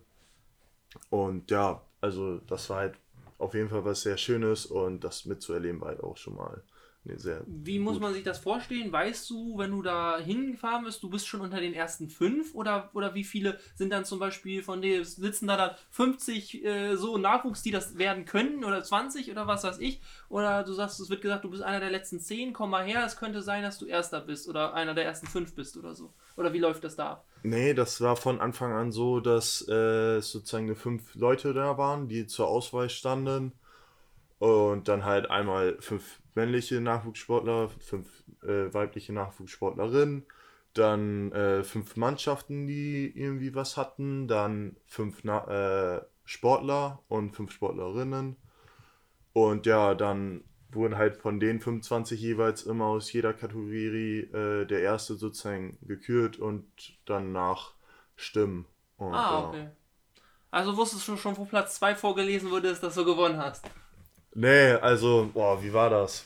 Und 1.09 1.51
ja, 1.51 1.81
also 2.01 2.37
das 2.39 2.69
war 2.69 2.77
halt 2.77 2.95
auf 3.37 3.53
jeden 3.53 3.69
Fall 3.69 3.85
was 3.85 4.01
sehr 4.01 4.17
Schönes 4.17 4.65
und 4.65 5.03
das 5.03 5.25
mitzuerleben 5.25 5.81
war 5.81 5.89
halt 5.89 6.03
auch 6.03 6.17
schon 6.17 6.35
mal 6.35 6.63
eine 7.07 7.19
sehr. 7.19 7.43
Wie 7.47 7.79
muss 7.79 7.93
gut. 7.93 8.01
man 8.01 8.13
sich 8.13 8.23
das 8.23 8.39
vorstellen? 8.39 8.91
Weißt 8.91 9.29
du, 9.29 9.57
wenn 9.57 9.71
du 9.71 9.81
da 9.81 10.19
hingefahren 10.19 10.85
bist, 10.85 11.01
du 11.03 11.09
bist 11.09 11.27
schon 11.27 11.41
unter 11.41 11.59
den 11.59 11.73
ersten 11.73 12.09
fünf 12.09 12.53
oder, 12.53 12.89
oder 12.93 13.15
wie 13.15 13.23
viele 13.23 13.59
sind 13.75 13.91
dann 13.91 14.05
zum 14.05 14.19
Beispiel 14.19 14.63
von 14.63 14.81
dir, 14.81 15.03
sitzen 15.05 15.47
da 15.47 15.57
dann 15.57 15.71
50 15.91 16.63
äh, 16.65 16.95
so 16.95 17.17
Nachwuchs, 17.17 17.63
die 17.63 17.71
das 17.71 17.97
werden 17.97 18.25
können 18.25 18.63
oder 18.63 18.83
20 18.83 19.31
oder 19.31 19.47
was 19.47 19.63
weiß 19.63 19.79
ich? 19.79 20.01
Oder 20.29 20.63
du 20.63 20.73
sagst, 20.73 20.99
es 20.99 21.09
wird 21.09 21.21
gesagt, 21.21 21.43
du 21.43 21.49
bist 21.49 21.63
einer 21.63 21.79
der 21.79 21.91
letzten 21.91 22.19
10, 22.19 22.53
komm 22.53 22.71
mal 22.71 22.85
her, 22.85 23.03
es 23.05 23.17
könnte 23.17 23.41
sein, 23.41 23.63
dass 23.63 23.77
du 23.79 23.85
Erster 23.85 24.21
bist 24.21 24.47
oder 24.47 24.73
einer 24.73 24.93
der 24.93 25.05
ersten 25.05 25.27
fünf 25.27 25.55
bist 25.55 25.77
oder 25.77 25.95
so. 25.95 26.13
Oder 26.35 26.53
wie 26.53 26.59
läuft 26.59 26.83
das 26.83 26.95
da 26.95 27.11
ab? 27.11 27.25
Nee, 27.43 27.73
das 27.73 28.01
war 28.01 28.15
von 28.15 28.41
Anfang 28.41 28.73
an 28.73 28.91
so, 28.91 29.19
dass 29.19 29.65
äh, 29.69 30.17
es 30.17 30.31
sozusagen 30.31 30.75
fünf 30.75 31.15
Leute 31.15 31.53
da 31.53 31.77
waren, 31.77 32.07
die 32.07 32.27
zur 32.27 32.47
Auswahl 32.47 32.89
standen. 32.89 33.53
Und 34.39 34.87
dann 34.87 35.05
halt 35.05 35.29
einmal 35.31 35.77
fünf 35.79 36.21
männliche 36.35 36.79
Nachwuchssportler, 36.81 37.69
fünf 37.79 38.07
äh, 38.43 38.71
weibliche 38.73 39.13
Nachwuchssportlerinnen, 39.13 40.25
dann 40.73 41.31
äh, 41.31 41.63
fünf 41.63 41.95
Mannschaften, 41.95 42.67
die 42.67 43.11
irgendwie 43.15 43.55
was 43.55 43.77
hatten, 43.77 44.27
dann 44.27 44.77
fünf 44.85 45.23
Na 45.23 45.97
äh, 45.97 46.01
Sportler 46.25 47.01
und 47.07 47.31
fünf 47.35 47.51
Sportlerinnen. 47.51 48.37
Und 49.33 49.65
ja, 49.65 49.95
dann 49.95 50.43
wurden 50.71 50.97
halt 50.97 51.17
von 51.17 51.39
den 51.39 51.59
25 51.61 52.19
jeweils 52.21 52.63
immer 52.63 52.85
aus 52.85 53.11
jeder 53.11 53.33
Kategorie 53.33 54.19
äh, 54.33 54.65
der 54.65 54.81
erste 54.81 55.15
sozusagen 55.15 55.77
gekürt 55.81 56.37
und 56.37 56.65
dann 57.05 57.31
nach 57.31 57.73
Stimmen. 58.15 58.65
Und, 58.97 59.13
Ah, 59.13 59.31
ja. 59.31 59.49
okay. 59.49 59.69
Also 60.51 60.77
wusstest 60.77 61.07
du 61.07 61.17
schon, 61.17 61.37
wo 61.37 61.45
Platz 61.45 61.75
2 61.75 61.95
vorgelesen 61.95 62.51
wurde, 62.51 62.73
dass 62.73 62.95
du 62.95 63.05
gewonnen 63.05 63.37
hast. 63.37 63.65
Nee, 64.33 64.71
also, 64.73 65.29
boah, 65.33 65.61
wie 65.63 65.73
war 65.73 65.89
das? 65.89 66.25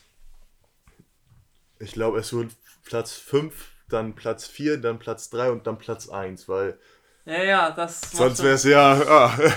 Ich 1.80 1.94
glaube, 1.94 2.20
es 2.20 2.34
wurde 2.34 2.50
Platz 2.84 3.14
5, 3.14 3.72
dann 3.90 4.14
Platz 4.16 4.48
4, 4.48 4.78
dann 4.78 5.00
Platz 5.00 5.30
3 5.30 5.52
und 5.52 5.66
dann 5.68 5.78
Platz 5.78 6.10
1, 6.10 6.48
weil 6.50 6.78
Ja, 7.26 7.44
ja, 7.44 7.72
das. 7.72 8.02
sonst 8.12 8.44
wäre 8.44 8.56
es 8.56 8.64
ja. 8.64 9.02
Ah. 9.08 9.38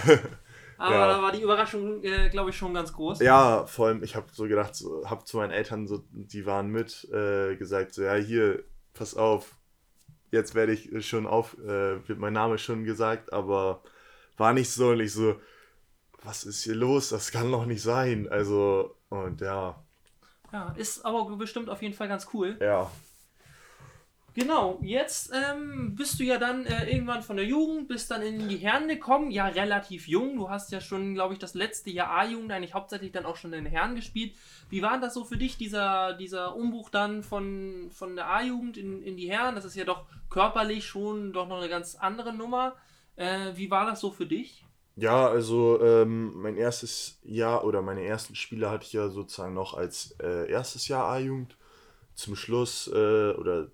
Aber 0.76 0.94
ja. 0.94 1.06
da 1.06 1.22
war 1.22 1.32
die 1.32 1.40
Überraschung, 1.42 2.02
äh, 2.02 2.28
glaube 2.28 2.50
ich, 2.50 2.56
schon 2.56 2.74
ganz 2.74 2.92
groß. 2.92 3.20
Ja, 3.20 3.64
vor 3.66 3.86
allem, 3.86 4.02
ich 4.02 4.16
habe 4.16 4.26
so 4.32 4.44
gedacht, 4.44 4.74
so, 4.74 5.08
habe 5.08 5.24
zu 5.24 5.36
meinen 5.36 5.52
Eltern, 5.52 5.86
so, 5.86 6.04
die 6.10 6.46
waren 6.46 6.68
mit, 6.68 7.08
äh, 7.12 7.56
gesagt, 7.56 7.94
so, 7.94 8.02
ja, 8.02 8.14
hier, 8.14 8.64
pass 8.92 9.16
auf, 9.16 9.54
jetzt 10.30 10.54
werde 10.54 10.72
ich 10.72 11.06
schon 11.06 11.26
auf, 11.26 11.56
äh, 11.58 12.06
wird 12.08 12.18
mein 12.18 12.32
Name 12.32 12.58
schon 12.58 12.84
gesagt, 12.84 13.32
aber 13.32 13.82
war 14.36 14.52
nicht 14.52 14.70
so 14.70 14.88
und 14.90 15.00
ich 15.00 15.12
so, 15.12 15.36
was 16.24 16.44
ist 16.44 16.64
hier 16.64 16.74
los? 16.74 17.10
Das 17.10 17.30
kann 17.30 17.50
doch 17.52 17.66
nicht 17.66 17.82
sein. 17.82 18.28
Also, 18.28 18.96
und 19.10 19.40
ja, 19.40 19.76
Ja, 20.52 20.74
ist 20.76 21.04
aber 21.04 21.36
bestimmt 21.36 21.68
auf 21.70 21.82
jeden 21.82 21.94
Fall 21.94 22.08
ganz 22.08 22.28
cool. 22.32 22.56
ja. 22.60 22.90
Genau, 24.36 24.80
jetzt 24.82 25.30
ähm, 25.32 25.94
bist 25.94 26.18
du 26.18 26.24
ja 26.24 26.38
dann 26.38 26.66
äh, 26.66 26.90
irgendwann 26.90 27.22
von 27.22 27.36
der 27.36 27.46
Jugend, 27.46 27.86
bist 27.86 28.10
dann 28.10 28.20
in 28.20 28.48
die 28.48 28.56
Herren 28.56 28.88
gekommen, 28.88 29.30
ja 29.30 29.46
relativ 29.46 30.08
jung. 30.08 30.34
Du 30.34 30.50
hast 30.50 30.72
ja 30.72 30.80
schon, 30.80 31.14
glaube 31.14 31.34
ich, 31.34 31.38
das 31.38 31.54
letzte 31.54 31.90
Jahr 31.90 32.10
A-Jugend 32.10 32.50
eigentlich 32.50 32.74
hauptsächlich 32.74 33.12
dann 33.12 33.26
auch 33.26 33.36
schon 33.36 33.52
in 33.52 33.62
den 33.62 33.72
Herren 33.72 33.94
gespielt. 33.94 34.34
Wie 34.70 34.82
war 34.82 34.98
das 34.98 35.14
so 35.14 35.24
für 35.24 35.36
dich, 35.36 35.56
dieser, 35.56 36.14
dieser 36.14 36.56
Umbruch 36.56 36.90
dann 36.90 37.22
von, 37.22 37.90
von 37.92 38.16
der 38.16 38.28
A-Jugend 38.28 38.76
in, 38.76 39.04
in 39.04 39.16
die 39.16 39.30
Herren? 39.30 39.54
Das 39.54 39.64
ist 39.64 39.76
ja 39.76 39.84
doch 39.84 40.04
körperlich 40.30 40.84
schon 40.84 41.32
doch 41.32 41.46
noch 41.46 41.58
eine 41.58 41.68
ganz 41.68 41.94
andere 41.94 42.32
Nummer. 42.32 42.74
Äh, 43.14 43.52
wie 43.54 43.70
war 43.70 43.86
das 43.86 44.00
so 44.00 44.10
für 44.10 44.26
dich? 44.26 44.63
Ja, 44.96 45.26
also 45.28 45.80
ähm, 45.82 46.32
mein 46.40 46.56
erstes 46.56 47.18
Jahr 47.24 47.64
oder 47.64 47.82
meine 47.82 48.04
ersten 48.04 48.36
Spiele 48.36 48.70
hatte 48.70 48.86
ich 48.86 48.92
ja 48.92 49.08
sozusagen 49.08 49.52
noch 49.54 49.74
als 49.74 50.12
äh, 50.22 50.48
erstes 50.50 50.86
Jahr 50.88 51.06
A-Jugend. 51.06 51.56
Zum 52.14 52.36
Schluss 52.36 52.88
äh, 52.92 53.32
oder 53.32 53.68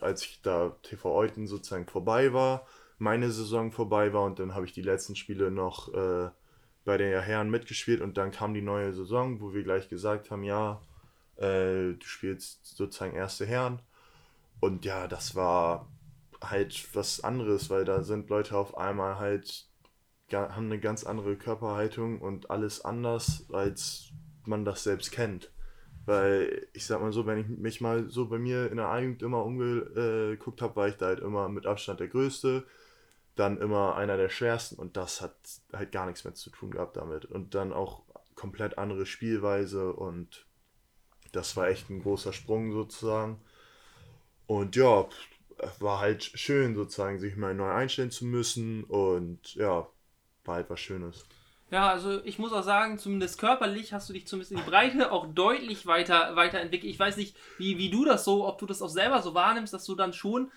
als 0.00 0.24
ich 0.24 0.42
da 0.42 0.70
TV 0.82 1.14
Euten 1.14 1.46
sozusagen 1.48 1.86
vorbei 1.86 2.32
war, 2.34 2.66
meine 2.98 3.30
Saison 3.32 3.72
vorbei 3.72 4.12
war 4.14 4.24
und 4.24 4.38
dann 4.40 4.54
habe 4.54 4.66
ich 4.66 4.72
die 4.72 4.82
letzten 4.82 5.16
Spiele 5.16 5.50
noch 5.50 5.92
äh, 5.94 6.30
bei 6.84 6.98
den 6.98 7.20
Herren 7.22 7.50
mitgespielt 7.50 8.00
und 8.02 8.18
dann 8.18 8.30
kam 8.32 8.54
die 8.54 8.62
neue 8.62 8.94
Saison, 8.94 9.40
wo 9.40 9.54
wir 9.54 9.64
gleich 9.64 9.88
gesagt 9.90 10.30
haben, 10.30 10.44
ja, 10.44 10.82
äh, 11.36 11.94
du 11.94 12.04
spielst 12.04 12.66
sozusagen 12.76 13.14
erste 13.16 13.46
Herren. 13.46 13.82
Und 14.60 14.84
ja, 14.84 15.08
das 15.08 15.34
war 15.34 15.88
halt 16.42 16.88
was 16.94 17.22
anderes, 17.24 17.70
weil 17.70 17.84
da 17.84 18.02
sind 18.02 18.28
Leute 18.30 18.56
auf 18.56 18.76
einmal 18.76 19.18
halt 19.18 19.66
haben 20.32 20.66
eine 20.66 20.80
ganz 20.80 21.04
andere 21.04 21.36
Körperhaltung 21.36 22.20
und 22.20 22.50
alles 22.50 22.84
anders, 22.84 23.46
als 23.52 24.10
man 24.44 24.64
das 24.64 24.82
selbst 24.82 25.12
kennt. 25.12 25.52
Weil 26.04 26.68
ich 26.72 26.86
sag 26.86 27.00
mal 27.00 27.12
so, 27.12 27.26
wenn 27.26 27.38
ich 27.38 27.48
mich 27.48 27.80
mal 27.80 28.08
so 28.08 28.28
bei 28.28 28.38
mir 28.38 28.70
in 28.70 28.76
der 28.76 28.88
A-Jugend 28.88 29.22
immer 29.22 29.44
umgeguckt 29.44 30.62
habe, 30.62 30.76
war 30.76 30.88
ich 30.88 30.96
da 30.96 31.06
halt 31.06 31.20
immer 31.20 31.48
mit 31.48 31.66
Abstand 31.66 32.00
der 32.00 32.08
Größte, 32.08 32.64
dann 33.34 33.58
immer 33.60 33.96
einer 33.96 34.16
der 34.16 34.28
Schwersten 34.28 34.76
und 34.76 34.96
das 34.96 35.20
hat 35.20 35.36
halt 35.72 35.92
gar 35.92 36.06
nichts 36.06 36.24
mehr 36.24 36.34
zu 36.34 36.50
tun 36.50 36.70
gehabt 36.70 36.96
damit. 36.96 37.24
Und 37.24 37.54
dann 37.54 37.72
auch 37.72 38.02
komplett 38.34 38.78
andere 38.78 39.06
Spielweise 39.06 39.92
und 39.92 40.46
das 41.32 41.56
war 41.56 41.68
echt 41.68 41.90
ein 41.90 42.02
großer 42.02 42.32
Sprung 42.32 42.72
sozusagen. 42.72 43.40
Und 44.46 44.76
ja, 44.76 45.08
war 45.80 46.00
halt 46.00 46.22
schön 46.22 46.74
sozusagen, 46.74 47.18
sich 47.18 47.36
mal 47.36 47.54
neu 47.54 47.70
einstellen 47.70 48.10
zu 48.10 48.26
müssen 48.26 48.84
und 48.84 49.54
ja, 49.54 49.88
war 50.46 50.56
halt 50.56 50.70
was 50.70 50.80
Schönes. 50.80 51.24
Ja, 51.70 51.88
also 51.90 52.20
ich 52.24 52.38
muss 52.38 52.52
auch 52.52 52.62
sagen, 52.62 52.98
zumindest 52.98 53.40
körperlich 53.40 53.92
hast 53.92 54.08
du 54.08 54.12
dich 54.12 54.26
zumindest 54.26 54.52
in 54.52 54.58
die 54.58 54.70
Breite 54.70 55.10
auch 55.10 55.26
deutlich 55.26 55.86
weiter, 55.86 56.36
weiterentwickelt. 56.36 56.92
Ich 56.92 56.98
weiß 56.98 57.16
nicht, 57.16 57.36
wie, 57.58 57.76
wie 57.76 57.90
du 57.90 58.04
das 58.04 58.24
so, 58.24 58.46
ob 58.46 58.58
du 58.58 58.66
das 58.66 58.82
auch 58.82 58.88
selber 58.88 59.20
so 59.20 59.34
wahrnimmst, 59.34 59.74
dass 59.74 59.84
du 59.84 59.96
dann 59.96 60.12
schon, 60.12 60.52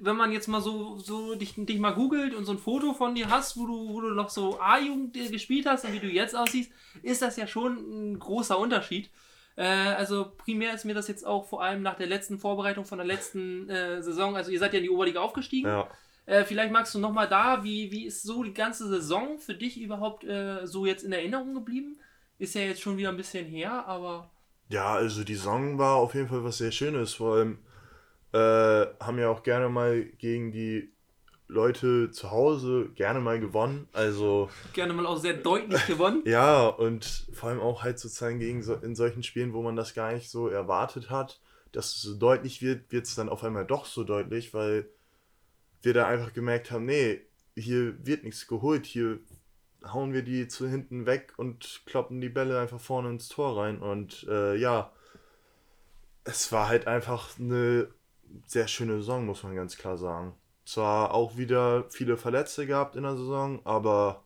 wenn 0.00 0.16
man 0.16 0.32
jetzt 0.32 0.48
mal 0.48 0.60
so, 0.60 0.98
so 0.98 1.36
dich, 1.36 1.54
dich 1.56 1.78
mal 1.78 1.94
googelt 1.94 2.34
und 2.34 2.46
so 2.46 2.52
ein 2.52 2.58
Foto 2.58 2.94
von 2.94 3.14
dir 3.14 3.30
hast, 3.30 3.56
wo 3.56 3.66
du, 3.66 3.92
wo 3.92 4.00
du 4.00 4.08
noch 4.10 4.28
so 4.28 4.60
A-Jugend 4.60 5.14
gespielt 5.30 5.66
hast 5.66 5.84
und 5.84 5.92
wie 5.92 6.00
du 6.00 6.08
jetzt 6.08 6.34
aussiehst, 6.34 6.72
ist 7.02 7.22
das 7.22 7.36
ja 7.36 7.46
schon 7.46 7.76
ein 7.76 8.18
großer 8.18 8.58
Unterschied. 8.58 9.08
Äh, 9.54 9.66
also 9.66 10.32
primär 10.36 10.74
ist 10.74 10.84
mir 10.84 10.94
das 10.94 11.06
jetzt 11.06 11.24
auch 11.24 11.46
vor 11.46 11.62
allem 11.62 11.82
nach 11.82 11.96
der 11.96 12.08
letzten 12.08 12.40
Vorbereitung 12.40 12.86
von 12.86 12.98
der 12.98 13.06
letzten 13.06 13.68
äh, 13.68 14.02
Saison, 14.02 14.34
also 14.34 14.50
ihr 14.50 14.58
seid 14.58 14.72
ja 14.72 14.78
in 14.78 14.84
die 14.84 14.90
Oberliga 14.90 15.20
aufgestiegen. 15.20 15.68
Ja. 15.68 15.88
Äh, 16.26 16.44
vielleicht 16.44 16.72
magst 16.72 16.94
du 16.94 16.98
nochmal 16.98 17.28
da, 17.28 17.64
wie, 17.64 17.90
wie 17.90 18.06
ist 18.06 18.22
so 18.22 18.42
die 18.42 18.54
ganze 18.54 18.88
Saison 18.88 19.38
für 19.38 19.54
dich 19.54 19.80
überhaupt 19.80 20.24
äh, 20.24 20.66
so 20.66 20.86
jetzt 20.86 21.02
in 21.02 21.12
Erinnerung 21.12 21.54
geblieben? 21.54 21.98
Ist 22.38 22.54
ja 22.54 22.62
jetzt 22.62 22.80
schon 22.80 22.96
wieder 22.96 23.10
ein 23.10 23.16
bisschen 23.16 23.46
her, 23.46 23.86
aber 23.86 24.30
Ja, 24.68 24.94
also 24.94 25.24
die 25.24 25.34
Saison 25.34 25.78
war 25.78 25.96
auf 25.96 26.14
jeden 26.14 26.28
Fall 26.28 26.44
was 26.44 26.58
sehr 26.58 26.72
Schönes. 26.72 27.14
Vor 27.14 27.36
allem 27.36 27.58
äh, 28.32 28.86
haben 29.00 29.18
ja 29.18 29.28
auch 29.28 29.42
gerne 29.42 29.68
mal 29.68 30.04
gegen 30.18 30.52
die 30.52 30.92
Leute 31.50 32.10
zu 32.12 32.30
Hause 32.30 32.90
gerne 32.94 33.20
mal 33.20 33.40
gewonnen. 33.40 33.88
Also 33.92 34.48
gerne 34.72 34.92
mal 34.92 35.06
auch 35.06 35.18
sehr 35.18 35.34
deutlich 35.34 35.84
gewonnen. 35.86 36.22
ja, 36.26 36.68
und 36.68 37.26
vor 37.32 37.48
allem 37.50 37.60
auch 37.60 37.82
halt 37.82 37.98
sozusagen 37.98 38.38
gegen 38.38 38.62
so, 38.62 38.74
in 38.74 38.94
solchen 38.94 39.22
Spielen, 39.22 39.52
wo 39.52 39.62
man 39.62 39.76
das 39.76 39.94
gar 39.94 40.12
nicht 40.12 40.30
so 40.30 40.48
erwartet 40.48 41.10
hat, 41.10 41.40
dass 41.72 41.96
es 41.96 42.02
so 42.02 42.14
deutlich 42.14 42.62
wird, 42.62 42.90
wird 42.92 43.06
es 43.06 43.16
dann 43.16 43.28
auf 43.28 43.42
einmal 43.44 43.66
doch 43.66 43.84
so 43.84 44.04
deutlich, 44.04 44.54
weil 44.54 44.88
wir 45.82 45.94
da 45.94 46.06
einfach 46.06 46.32
gemerkt 46.32 46.70
haben, 46.70 46.86
nee, 46.86 47.20
hier 47.56 48.04
wird 48.06 48.24
nichts 48.24 48.46
geholt, 48.46 48.86
hier 48.86 49.20
hauen 49.84 50.12
wir 50.12 50.22
die 50.22 50.48
zu 50.48 50.68
hinten 50.68 51.06
weg 51.06 51.34
und 51.36 51.82
kloppen 51.86 52.20
die 52.20 52.28
Bälle 52.28 52.58
einfach 52.58 52.80
vorne 52.80 53.10
ins 53.10 53.28
Tor 53.28 53.58
rein. 53.58 53.80
Und 53.80 54.26
äh, 54.28 54.56
ja, 54.56 54.92
es 56.24 56.52
war 56.52 56.68
halt 56.68 56.86
einfach 56.86 57.38
eine 57.38 57.88
sehr 58.46 58.68
schöne 58.68 58.98
Saison, 58.98 59.26
muss 59.26 59.42
man 59.42 59.54
ganz 59.54 59.76
klar 59.76 59.96
sagen. 59.96 60.34
Zwar 60.64 61.14
auch 61.14 61.36
wieder 61.36 61.86
viele 61.90 62.16
Verletzte 62.16 62.66
gehabt 62.66 62.96
in 62.96 63.02
der 63.02 63.16
Saison, 63.16 63.64
aber 63.64 64.24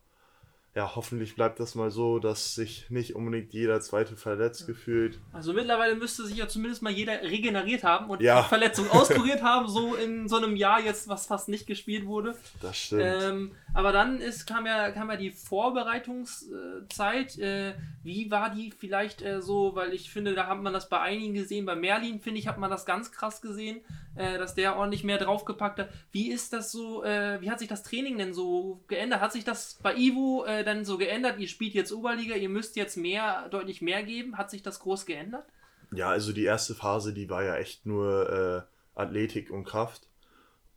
ja, 0.75 0.93
hoffentlich 0.95 1.35
bleibt 1.35 1.59
das 1.61 1.73
mal 1.73 1.89
so, 1.89 2.19
dass 2.19 2.53
sich 2.53 2.89
nicht 2.89 3.15
unbedingt 3.15 3.53
jeder 3.53 3.79
zweite 3.79 4.17
verletzt 4.17 4.67
gefühlt. 4.67 5.17
Also 5.31 5.53
mittlerweile 5.53 5.95
müsste 5.95 6.25
sich 6.25 6.35
ja 6.37 6.49
zumindest 6.49 6.81
mal 6.81 6.91
jeder 6.91 7.21
regeneriert 7.21 7.85
haben 7.85 8.09
und 8.09 8.21
Ja. 8.21 8.41
die 8.41 8.49
Verletzung 8.49 8.87
auskuriert 8.91 9.41
haben, 9.41 9.69
so 9.69 9.95
in 9.95 10.27
so 10.27 10.35
einem 10.35 10.57
Jahr 10.57 10.81
jetzt, 10.81 11.07
was 11.07 11.27
fast 11.27 11.47
nicht 11.47 11.65
gespielt 11.65 12.05
wurde. 12.05 12.35
Das 12.61 12.77
stimmt. 12.77 13.03
Ähm, 13.03 13.51
aber 13.73 13.93
dann 13.93 14.19
ist, 14.19 14.45
kam, 14.47 14.65
ja, 14.65 14.91
kam 14.91 15.09
ja 15.09 15.15
die 15.15 15.31
Vorbereitungszeit. 15.31 17.37
Äh, 17.39 17.73
wie 18.03 18.29
war 18.31 18.49
die 18.49 18.71
vielleicht 18.77 19.21
äh, 19.21 19.41
so? 19.41 19.75
Weil 19.75 19.93
ich 19.93 20.09
finde, 20.09 20.33
da 20.35 20.47
hat 20.47 20.61
man 20.61 20.73
das 20.73 20.89
bei 20.89 20.99
einigen 20.99 21.33
gesehen. 21.33 21.65
Bei 21.65 21.75
Merlin, 21.75 22.19
finde 22.19 22.39
ich, 22.39 22.47
hat 22.47 22.57
man 22.57 22.69
das 22.69 22.85
ganz 22.85 23.11
krass 23.11 23.41
gesehen, 23.41 23.81
äh, 24.15 24.37
dass 24.37 24.55
der 24.55 24.77
ordentlich 24.77 25.03
mehr 25.03 25.17
draufgepackt 25.17 25.79
hat. 25.79 25.89
Wie 26.11 26.31
ist 26.31 26.53
das 26.53 26.71
so? 26.71 27.03
Äh, 27.03 27.41
wie 27.41 27.49
hat 27.49 27.59
sich 27.59 27.67
das 27.67 27.83
Training 27.83 28.17
denn 28.17 28.33
so 28.33 28.83
geändert? 28.87 29.21
Hat 29.21 29.33
sich 29.33 29.43
das 29.43 29.79
bei 29.81 29.95
Ivo 29.95 30.45
äh, 30.45 30.63
dann 30.63 30.85
so 30.85 30.97
geändert? 30.97 31.39
Ihr 31.39 31.47
spielt 31.47 31.73
jetzt 31.73 31.91
Oberliga, 31.91 32.35
ihr 32.35 32.49
müsst 32.49 32.75
jetzt 32.75 32.97
mehr, 32.97 33.49
deutlich 33.49 33.81
mehr 33.81 34.03
geben. 34.03 34.37
Hat 34.37 34.49
sich 34.49 34.63
das 34.63 34.79
groß 34.79 35.05
geändert? 35.05 35.45
Ja, 35.93 36.09
also 36.09 36.33
die 36.33 36.45
erste 36.45 36.75
Phase, 36.75 37.13
die 37.13 37.29
war 37.29 37.43
ja 37.43 37.55
echt 37.55 37.85
nur 37.85 38.67
äh, 38.95 38.99
Athletik 38.99 39.51
und 39.51 39.65
Kraft. 39.65 40.07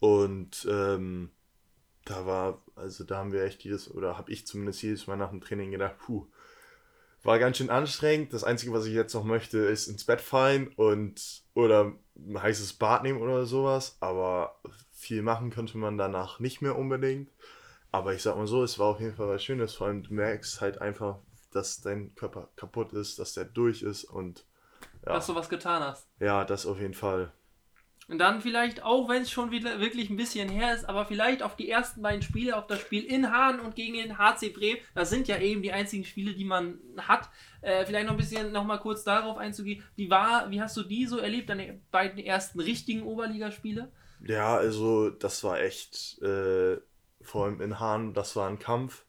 Und 0.01 0.67
ähm, 0.71 1.31
da 2.05 2.27
war, 2.27 2.63
also 2.77 3.05
da 3.05 3.19
haben 3.19 3.33
wir 3.33 3.43
echt 3.43 3.65
jedes, 3.65 3.91
oder 3.93 4.17
habe 4.17 4.33
ich 4.33 4.47
zumindest 4.47 4.83
jedes 4.83 5.07
Mal 5.07 5.17
nach 5.17 5.31
dem 5.31 5.41
Training 5.41 5.71
gedacht, 5.71 5.97
puh, 5.99 6.27
war 7.23 7.39
ganz 7.39 7.57
schön 7.57 7.71
anstrengend. 7.71 8.33
Das 8.33 8.45
Einzige, 8.45 8.73
was 8.73 8.87
ich 8.87 8.95
jetzt 8.95 9.15
noch 9.15 9.25
möchte, 9.25 9.59
ist 9.59 9.89
ins 9.89 10.05
Bett 10.05 10.21
fallen 10.21 10.69
und 10.77 11.43
oder 11.55 11.93
ein 12.17 12.43
heißes 12.43 12.75
Bad 12.75 13.03
nehmen 13.03 13.21
oder 13.21 13.47
sowas. 13.47 13.97
Aber 14.01 14.61
viel 14.93 15.23
machen 15.23 15.51
könnte 15.51 15.79
man 15.79 15.99
danach 15.99 16.41
nicht 16.41 16.63
mehr 16.63 16.77
unbedingt. 16.77 17.31
Aber 17.91 18.15
ich 18.15 18.23
sag 18.23 18.37
mal 18.37 18.47
so, 18.47 18.63
es 18.63 18.79
war 18.79 18.89
auf 18.89 19.01
jeden 19.01 19.15
Fall 19.15 19.29
was 19.29 19.43
Schönes. 19.43 19.75
Vor 19.75 19.87
allem 19.87 20.03
du 20.03 20.15
merkst 20.15 20.61
halt 20.61 20.81
einfach, 20.81 21.19
dass 21.53 21.81
dein 21.81 22.15
Körper 22.15 22.51
kaputt 22.57 22.93
ist, 22.93 23.19
dass 23.19 23.35
der 23.35 23.45
durch 23.45 23.83
ist 23.83 24.05
und 24.05 24.45
ja. 25.07 25.15
Dass 25.15 25.27
du 25.27 25.35
was 25.35 25.49
getan 25.49 25.83
hast. 25.83 26.07
Ja, 26.21 26.45
das 26.45 26.67
auf 26.67 26.79
jeden 26.79 26.95
Fall. 26.95 27.33
Und 28.09 28.19
dann 28.19 28.41
vielleicht, 28.41 28.83
auch 28.83 29.09
wenn 29.11 29.23
es 29.23 29.31
schon 29.31 29.51
wieder 29.51 29.81
wirklich 29.81 30.09
ein 30.09 30.17
bisschen 30.17 30.49
her 30.49 30.75
ist, 30.75 30.89
aber 30.89 31.05
vielleicht 31.05 31.43
auf 31.43 31.57
die 31.57 31.71
ersten 31.71 32.01
beiden 32.01 32.23
Spiele, 32.23 32.57
auf 32.57 32.67
das 32.67 32.81
Spiel 32.81 33.05
in 33.05 33.31
Hahn 33.31 33.61
und 33.61 33.77
gegen 33.77 33.95
den 33.95 34.17
HC 34.17 34.49
Bremen, 34.49 34.81
das 34.95 35.11
sind 35.11 35.29
ja 35.29 35.39
eben 35.39 35.63
die 35.63 35.73
einzigen 35.73 36.07
Spiele, 36.07 36.33
die 36.33 36.47
man 36.47 36.79
hat. 36.97 37.29
Äh, 37.61 37.85
vielleicht 37.85 38.07
noch 38.07 38.15
ein 38.15 38.19
bisschen 38.19 38.51
noch 38.51 38.65
mal 38.65 38.79
kurz 38.79 39.05
darauf 39.05 39.37
einzugehen. 39.37 39.85
Wie 39.95 40.09
war, 40.09 40.51
wie 40.51 40.63
hast 40.63 40.75
du 40.79 40.85
die 40.85 41.05
so 41.05 41.19
erlebt, 41.19 41.51
deine 41.51 41.81
beiden 41.91 42.19
ersten 42.19 42.61
richtigen 42.61 43.03
Oberligaspiele? 43.03 43.93
Ja, 44.27 44.57
also 44.57 45.11
das 45.11 45.45
war 45.45 45.61
echt, 45.61 46.21
äh, 46.23 46.79
vor 47.21 47.45
allem 47.45 47.61
in 47.61 47.79
Hahn, 47.79 48.15
das 48.15 48.37
war 48.37 48.49
ein 48.49 48.59
Kampf. 48.59 49.05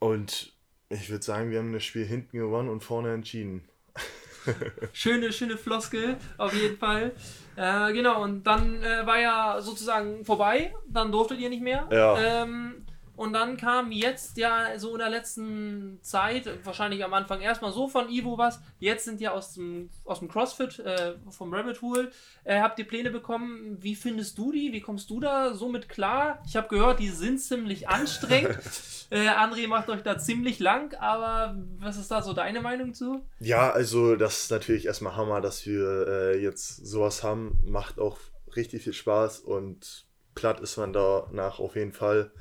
Und 0.00 0.52
ich 0.88 1.10
würde 1.10 1.24
sagen, 1.24 1.50
wir 1.50 1.60
haben 1.60 1.72
das 1.72 1.84
Spiel 1.84 2.04
hinten 2.04 2.38
gewonnen 2.38 2.68
und 2.68 2.82
vorne 2.82 3.14
entschieden. 3.14 3.68
Schöne, 4.92 5.32
schöne 5.32 5.56
Floskel, 5.56 6.16
auf 6.38 6.52
jeden 6.54 6.78
Fall. 6.78 7.12
Äh, 7.56 7.92
genau, 7.92 8.22
und 8.22 8.44
dann 8.44 8.82
äh, 8.82 9.06
war 9.06 9.18
ja 9.18 9.60
sozusagen 9.60 10.24
vorbei, 10.24 10.74
dann 10.88 11.12
durftet 11.12 11.38
ihr 11.38 11.48
nicht 11.48 11.62
mehr. 11.62 11.86
Ja. 11.90 12.42
Ähm, 12.42 12.83
und 13.16 13.32
dann 13.32 13.56
kam 13.56 13.92
jetzt 13.92 14.36
ja 14.36 14.78
so 14.78 14.92
in 14.92 14.98
der 14.98 15.08
letzten 15.08 15.98
Zeit, 16.02 16.48
wahrscheinlich 16.64 17.04
am 17.04 17.14
Anfang 17.14 17.40
erstmal 17.40 17.72
so 17.72 17.88
von 17.88 18.08
Ivo 18.08 18.38
was, 18.38 18.60
jetzt 18.80 19.04
sind 19.04 19.20
ja 19.20 19.32
aus 19.32 19.54
dem, 19.54 19.90
aus 20.04 20.18
dem 20.18 20.28
CrossFit, 20.28 20.80
äh, 20.80 21.14
vom 21.30 21.54
Rabbit 21.54 21.80
Hole, 21.80 22.10
äh, 22.42 22.60
habt 22.60 22.78
ihr 22.78 22.86
Pläne 22.86 23.10
bekommen. 23.10 23.78
Wie 23.80 23.94
findest 23.94 24.36
du 24.38 24.50
die? 24.50 24.72
Wie 24.72 24.80
kommst 24.80 25.10
du 25.10 25.20
da 25.20 25.54
so 25.54 25.68
mit 25.68 25.88
klar? 25.88 26.42
Ich 26.46 26.56
habe 26.56 26.68
gehört, 26.68 26.98
die 26.98 27.08
sind 27.08 27.38
ziemlich 27.40 27.88
anstrengend. 27.88 28.58
äh, 29.10 29.28
André 29.28 29.68
macht 29.68 29.88
euch 29.90 30.02
da 30.02 30.18
ziemlich 30.18 30.58
lang, 30.58 30.94
aber 30.94 31.56
was 31.78 31.96
ist 31.96 32.10
da 32.10 32.20
so 32.20 32.32
deine 32.32 32.60
Meinung 32.60 32.94
zu? 32.94 33.24
Ja, 33.38 33.70
also 33.70 34.16
das 34.16 34.44
ist 34.44 34.50
natürlich 34.50 34.86
erstmal 34.86 35.16
Hammer, 35.16 35.40
dass 35.40 35.64
wir 35.66 36.08
äh, 36.08 36.42
jetzt 36.42 36.84
sowas 36.84 37.22
haben. 37.22 37.60
Macht 37.64 38.00
auch 38.00 38.18
richtig 38.56 38.82
viel 38.82 38.92
Spaß 38.92 39.40
und 39.40 40.06
platt 40.34 40.60
ist 40.60 40.76
man 40.76 40.92
danach 40.92 41.60
auf 41.60 41.76
jeden 41.76 41.92
Fall. 41.92 42.32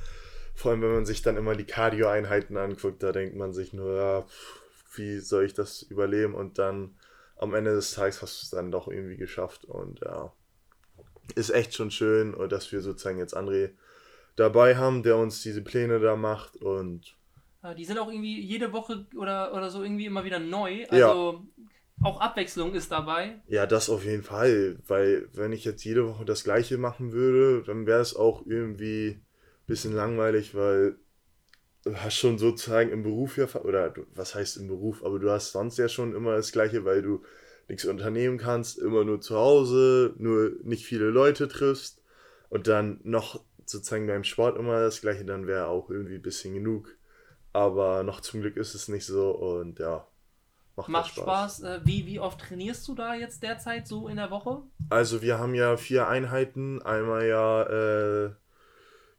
Vor 0.56 0.72
allem, 0.72 0.82
wenn 0.82 0.94
man 0.94 1.06
sich 1.06 1.22
dann 1.22 1.38
immer 1.38 1.56
die 1.56 1.66
Cardio-Einheiten 1.66 2.58
anguckt, 2.58 3.02
da 3.02 3.12
denkt 3.12 3.36
man 3.36 3.54
sich 3.54 3.74
nur, 3.74 3.96
ja, 3.96 4.26
wie 4.96 5.20
soll 5.20 5.46
ich 5.46 5.54
das 5.54 5.82
überleben? 5.82 6.36
Und 6.36 6.60
dann 6.60 6.96
am 7.38 7.54
Ende 7.54 7.74
des 7.74 7.92
Tages 7.92 8.22
hast 8.22 8.42
du 8.42 8.46
es 8.46 8.50
dann 8.52 8.72
doch 8.72 8.88
irgendwie 8.88 9.18
geschafft. 9.18 9.66
Und 9.66 10.02
ja, 10.02 10.32
ist 11.36 11.50
echt 11.50 11.74
schon 11.74 11.92
schön, 11.92 12.34
und 12.34 12.52
dass 12.52 12.72
wir 12.72 12.82
sozusagen 12.82 13.18
jetzt 13.18 13.36
André 13.36 13.72
dabei 14.36 14.76
haben, 14.76 15.04
der 15.04 15.18
uns 15.18 15.42
diese 15.42 15.62
Pläne 15.62 16.00
da 16.00 16.16
macht. 16.16 16.56
Und 16.58 17.16
Ja, 17.64 17.74
die 17.74 17.86
sind 17.86 17.98
auch 17.98 18.10
irgendwie 18.10 18.40
jede 18.42 18.72
Woche 18.74 19.06
oder, 19.16 19.54
oder 19.54 19.70
so 19.70 19.84
irgendwie 19.84 20.06
immer 20.06 20.24
wieder 20.24 20.40
neu. 20.40 20.86
Ja. 20.92 21.10
Also 21.10 21.46
auch 22.04 22.20
Abwechslung 22.20 22.74
ist 22.74 22.92
dabei. 22.92 23.42
Ja, 23.48 23.66
das 23.66 23.90
auf 23.90 24.04
jeden 24.04 24.24
Fall, 24.24 24.78
weil 24.88 25.30
wenn 25.34 25.54
ich 25.54 25.64
jetzt 25.64 25.84
jede 25.84 26.08
Woche 26.08 26.26
das 26.26 26.44
gleiche 26.44 26.78
machen 26.78 27.12
würde, 27.12 27.64
dann 27.64 27.86
wäre 27.86 28.02
es 28.02 28.16
auch 28.16 28.46
irgendwie 28.46 29.20
bisschen 29.74 29.94
langweilig, 29.94 30.54
weil 30.56 30.96
du 31.84 31.96
hast 31.96 32.16
schon 32.16 32.38
sozusagen 32.38 32.92
im 32.92 33.04
Beruf 33.04 33.38
ja, 33.38 33.48
oder 33.62 33.94
was 34.14 34.36
heißt 34.36 34.58
im 34.58 34.68
Beruf, 34.68 35.04
aber 35.04 35.20
du 35.20 35.30
hast 35.32 35.52
sonst 35.52 35.78
ja 35.78 35.90
schon 35.90 36.16
immer 36.16 36.36
das 36.36 36.52
gleiche, 36.52 36.86
weil 36.86 37.02
du 37.02 37.24
nichts 37.68 37.86
unternehmen 37.86 38.38
kannst, 38.38 38.78
immer 38.78 39.04
nur 39.04 39.20
zu 39.22 39.36
Hause, 39.36 40.14
nur 40.18 40.52
nicht 40.64 40.86
viele 40.86 41.10
Leute 41.10 41.48
triffst 41.48 42.02
und 42.50 42.68
dann 42.68 43.00
noch 43.04 43.44
sozusagen 43.66 44.08
beim 44.08 44.24
Sport 44.24 44.58
immer 44.58 44.80
das 44.80 45.02
gleiche, 45.02 45.26
dann 45.26 45.48
wäre 45.48 45.68
auch 45.68 45.90
irgendwie 45.90 46.16
ein 46.16 46.22
bisschen 46.22 46.54
genug. 46.54 46.90
Aber 47.52 48.04
noch 48.04 48.22
zum 48.22 48.42
Glück 48.42 48.58
ist 48.58 48.76
es 48.76 48.88
nicht 48.88 49.06
so 49.06 49.32
und 49.32 49.80
ja, 49.80 50.08
macht, 50.76 50.90
Macht 50.90 51.18
auch 51.18 51.24
Spaß. 51.24 51.64
Äh, 51.64 51.80
wie, 51.86 52.06
wie 52.06 52.20
oft 52.20 52.40
trainierst 52.40 52.88
du 52.88 52.96
da 52.96 53.16
jetzt 53.16 53.44
derzeit 53.44 53.88
so 53.88 54.08
in 54.08 54.18
der 54.18 54.32
Woche? 54.32 54.64
Also 54.90 55.22
wir 55.22 55.40
haben 55.40 55.56
ja 55.56 55.78
vier 55.78 56.08
Einheiten. 56.08 56.82
Einmal 56.82 57.28
ja 57.28 57.64
äh, 57.64 58.32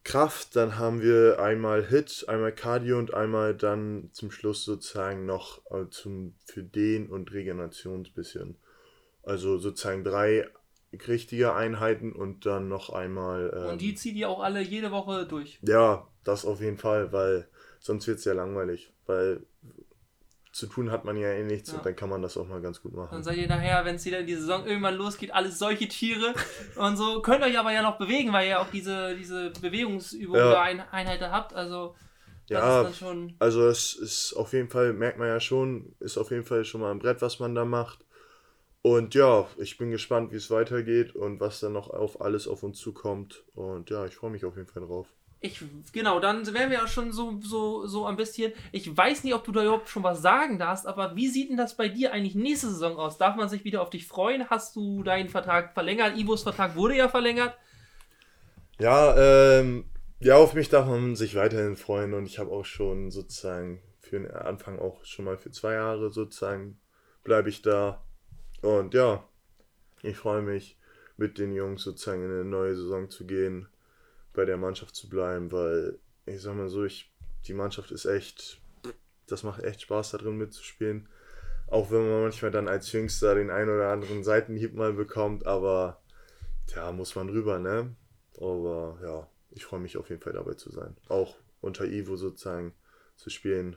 Kraft, 0.05 0.55
dann 0.55 0.79
haben 0.79 1.01
wir 1.01 1.41
einmal 1.41 1.85
Hit, 1.85 2.27
einmal 2.29 2.53
Cardio 2.53 2.99
und 2.99 3.15
einmal 3.15 3.55
dann 3.55 4.11
zum 4.13 4.31
Schluss 4.31 4.65
sozusagen 4.65 5.25
noch 5.25 5.63
äh, 5.71 5.89
zum, 5.91 6.35
für 6.45 6.63
Den- 6.63 7.09
und 7.09 7.33
Regenerations 7.33 8.11
bisschen. 8.11 8.57
Also 9.23 9.59
sozusagen 9.59 10.05
drei 10.05 10.47
richtige 10.93 11.55
Einheiten 11.55 12.13
und 12.13 12.47
dann 12.47 12.69
noch 12.69 12.91
einmal... 12.91 13.53
Ähm, 13.57 13.71
Und 13.73 13.81
die 13.81 13.95
zieht 13.95 14.15
ihr 14.17 14.29
auch 14.29 14.41
alle 14.41 14.61
jede 14.61 14.91
Woche 14.93 15.27
durch. 15.27 15.59
ja, 15.63 16.07
das 16.23 16.45
auf 16.45 16.61
jeden 16.61 16.79
Fall, 16.79 17.13
weil 17.13 17.49
sonst 17.81 18.07
wird 18.07 18.19
es 18.19 18.25
ja 18.25 18.35
langweilig. 18.35 18.93
Weil 19.07 19.41
zu 20.55 20.69
tun 20.69 20.93
hat 20.93 21.05
man 21.05 21.17
ja 21.17 21.29
eh 21.33 21.43
nichts 21.43 21.73
Ja. 21.73 21.79
und 21.79 21.85
dann 21.87 21.97
kann 21.97 22.09
man 22.09 22.23
das 22.23 22.37
auch 22.37 22.47
mal 22.47 22.61
ganz 22.63 22.81
gut 22.81 22.95
machen. 22.95 23.09
Dann 23.11 23.25
seid 23.25 23.39
ihr 23.39 23.49
nachher, 23.49 23.85
wenn 23.85 23.97
es 23.97 24.05
wieder 24.05 24.21
in 24.21 24.27
die 24.27 24.37
Saison 24.37 24.65
irgendwann 24.65 24.95
losgeht, 24.95 25.35
alles 25.35 25.59
solche 25.59 25.89
Tiere 25.89 26.33
und 26.77 26.97
so. 26.97 27.21
Könnt 27.23 27.43
euch 27.43 27.59
aber 27.59 27.73
ja 27.73 27.83
noch 27.83 27.99
bewegen, 27.99 28.33
weil 28.33 28.49
ihr 28.49 28.61
auch 28.61 28.71
diese, 28.71 29.17
diese 29.17 29.51
Bewegungsübungen 29.61 30.41
Ja. 30.41 30.51
oder 30.51 30.63
Ein 30.63 30.81
Einheiten 30.93 31.31
habt. 31.33 31.55
Also 31.55 31.97
das 32.49 32.61
Ja, 32.61 32.81
ist 32.83 32.85
dann 32.85 32.95
schon. 32.95 33.35
Also 33.41 33.67
es 33.67 33.95
ist 33.95 34.35
auf 34.35 34.53
jeden 34.53 34.69
Fall, 34.71 34.93
merkt 34.93 35.19
man 35.19 35.27
ja 35.27 35.41
schon, 35.41 35.97
ist 35.99 36.17
auf 36.19 36.31
jeden 36.31 36.45
Fall 36.45 36.65
schon 36.65 36.83
mal 36.83 36.93
ein 36.93 37.01
Brett, 37.01 37.21
was 37.21 37.41
man 37.41 37.55
da 37.57 37.65
macht. 37.65 38.05
Und 38.83 39.15
ja, 39.17 39.49
ich 39.57 39.77
bin 39.77 39.91
gespannt, 39.91 40.31
wie 40.31 40.37
es 40.37 40.51
weitergeht 40.51 41.17
und 41.17 41.41
was 41.41 41.59
dann 41.61 41.73
noch 41.73 41.91
auf 41.91 42.21
alles 42.21 42.47
auf 42.47 42.63
uns 42.63 42.79
zukommt. 42.79 43.43
Und 43.55 43.91
ja, 43.91 44.05
ich 44.07 44.15
freue 44.15 44.31
mich 44.31 44.45
auf 44.45 44.57
jeden 44.57 44.69
Fall 44.69 44.87
drauf. 44.87 45.09
Ich, 45.45 45.63
genau, 45.93 46.21
dann 46.21 46.47
wären 46.55 46.71
wir 46.71 46.79
ja 46.79 46.89
schon 46.89 47.13
so, 47.13 47.39
so, 47.43 47.87
so 47.87 48.07
ein 48.07 48.17
bisschen. 48.17 48.55
Ich 48.73 48.97
weiß 48.97 49.25
nicht, 49.25 49.35
ob 49.35 49.45
du 49.45 49.53
da 49.53 49.63
überhaupt 49.63 49.91
schon 49.91 50.03
was 50.03 50.23
sagen 50.23 50.59
darfst, 50.59 50.87
aber 50.87 51.17
wie 51.17 51.29
sieht 51.29 51.51
denn 51.51 51.59
das 51.59 51.77
bei 51.77 51.91
dir 51.91 52.15
eigentlich 52.15 52.35
nächste 52.35 52.71
Saison 52.71 52.97
aus? 52.97 53.19
Darf 53.19 53.37
man 53.37 53.51
sich 53.51 53.63
wieder 53.63 53.83
auf 53.83 53.91
dich 53.91 54.07
freuen? 54.07 54.49
Hast 54.49 54.75
du 54.75 55.03
deinen 55.03 55.29
Vertrag 55.29 55.75
verlängert? 55.75 56.17
Ivos 56.17 56.45
Vertrag 56.45 56.77
wurde 56.77 56.97
ja 56.97 57.11
verlängert. 57.11 57.55
Ja, 58.79 59.15
ähm, 59.19 59.85
ja, 60.19 60.37
auf 60.37 60.55
mich 60.55 60.71
darf 60.71 60.87
man 60.87 61.15
sich 61.15 61.35
weiterhin 61.35 61.77
freuen 61.77 62.15
und 62.15 62.25
ich 62.25 62.39
habe 62.39 62.51
auch 62.51 62.65
schon 62.65 63.11
sozusagen 63.11 63.83
für 64.01 64.19
den 64.19 64.31
Anfang 64.31 64.79
auch 64.79 65.05
schon 65.05 65.27
mal 65.27 65.37
für 65.37 65.51
zwei 65.51 65.75
Jahre 65.75 66.11
sozusagen 66.11 66.81
bleibe 67.23 67.51
ich 67.51 67.61
da. 67.61 68.03
Und 68.63 68.95
ja, 68.95 69.29
ich 70.03 70.17
freue 70.17 70.41
mich 70.41 70.79
mit 71.19 71.37
den 71.37 71.53
Jungs 71.53 71.83
sozusagen 71.83 72.25
in 72.25 72.31
eine 72.31 72.47
neue 72.47 72.75
Saison 72.75 73.11
zu 73.11 73.27
gehen, 73.27 73.69
bei 74.35 74.45
der 74.45 74.57
Mannschaft 74.57 74.95
zu 74.95 75.09
bleiben, 75.09 75.51
weil 75.53 75.99
ich 76.27 76.43
sag 76.43 76.55
mal 76.55 76.69
so, 76.69 76.85
ich, 76.85 77.13
die 77.47 77.55
Mannschaft 77.55 77.91
ist 77.91 78.05
echt, 78.05 78.61
das 79.27 79.43
macht 79.43 79.63
echt 79.63 79.83
Spaß 79.83 80.13
da 80.13 80.19
drin 80.19 80.37
mitzuspielen. 80.37 81.09
Auch 81.67 81.91
wenn 81.91 82.09
man 82.09 82.23
manchmal 82.23 82.51
dann 82.51 82.69
als 82.69 82.93
Jüngster 82.93 83.35
den 83.35 83.51
einen 83.51 83.71
oder 83.71 83.89
anderen 83.89 84.23
Seitenhieb 84.23 84.75
mal 84.75 84.93
bekommt, 84.93 85.47
aber 85.47 86.03
ja, 86.75 86.93
muss 86.93 87.15
man 87.15 87.29
rüber, 87.29 87.59
ne? 87.59 87.95
Aber 88.37 88.99
ja, 89.03 89.29
ich 89.51 89.65
freue 89.65 89.81
mich 89.81 89.97
auf 89.97 90.11
jeden 90.11 90.21
Fall 90.21 90.33
dabei 90.35 90.55
zu 90.55 90.71
sein. 90.71 90.97
Auch 91.09 91.37
unter 91.61 91.87
Ivo 91.87 92.17
sozusagen 92.17 92.75
zu 93.17 93.31
spielen. 93.31 93.77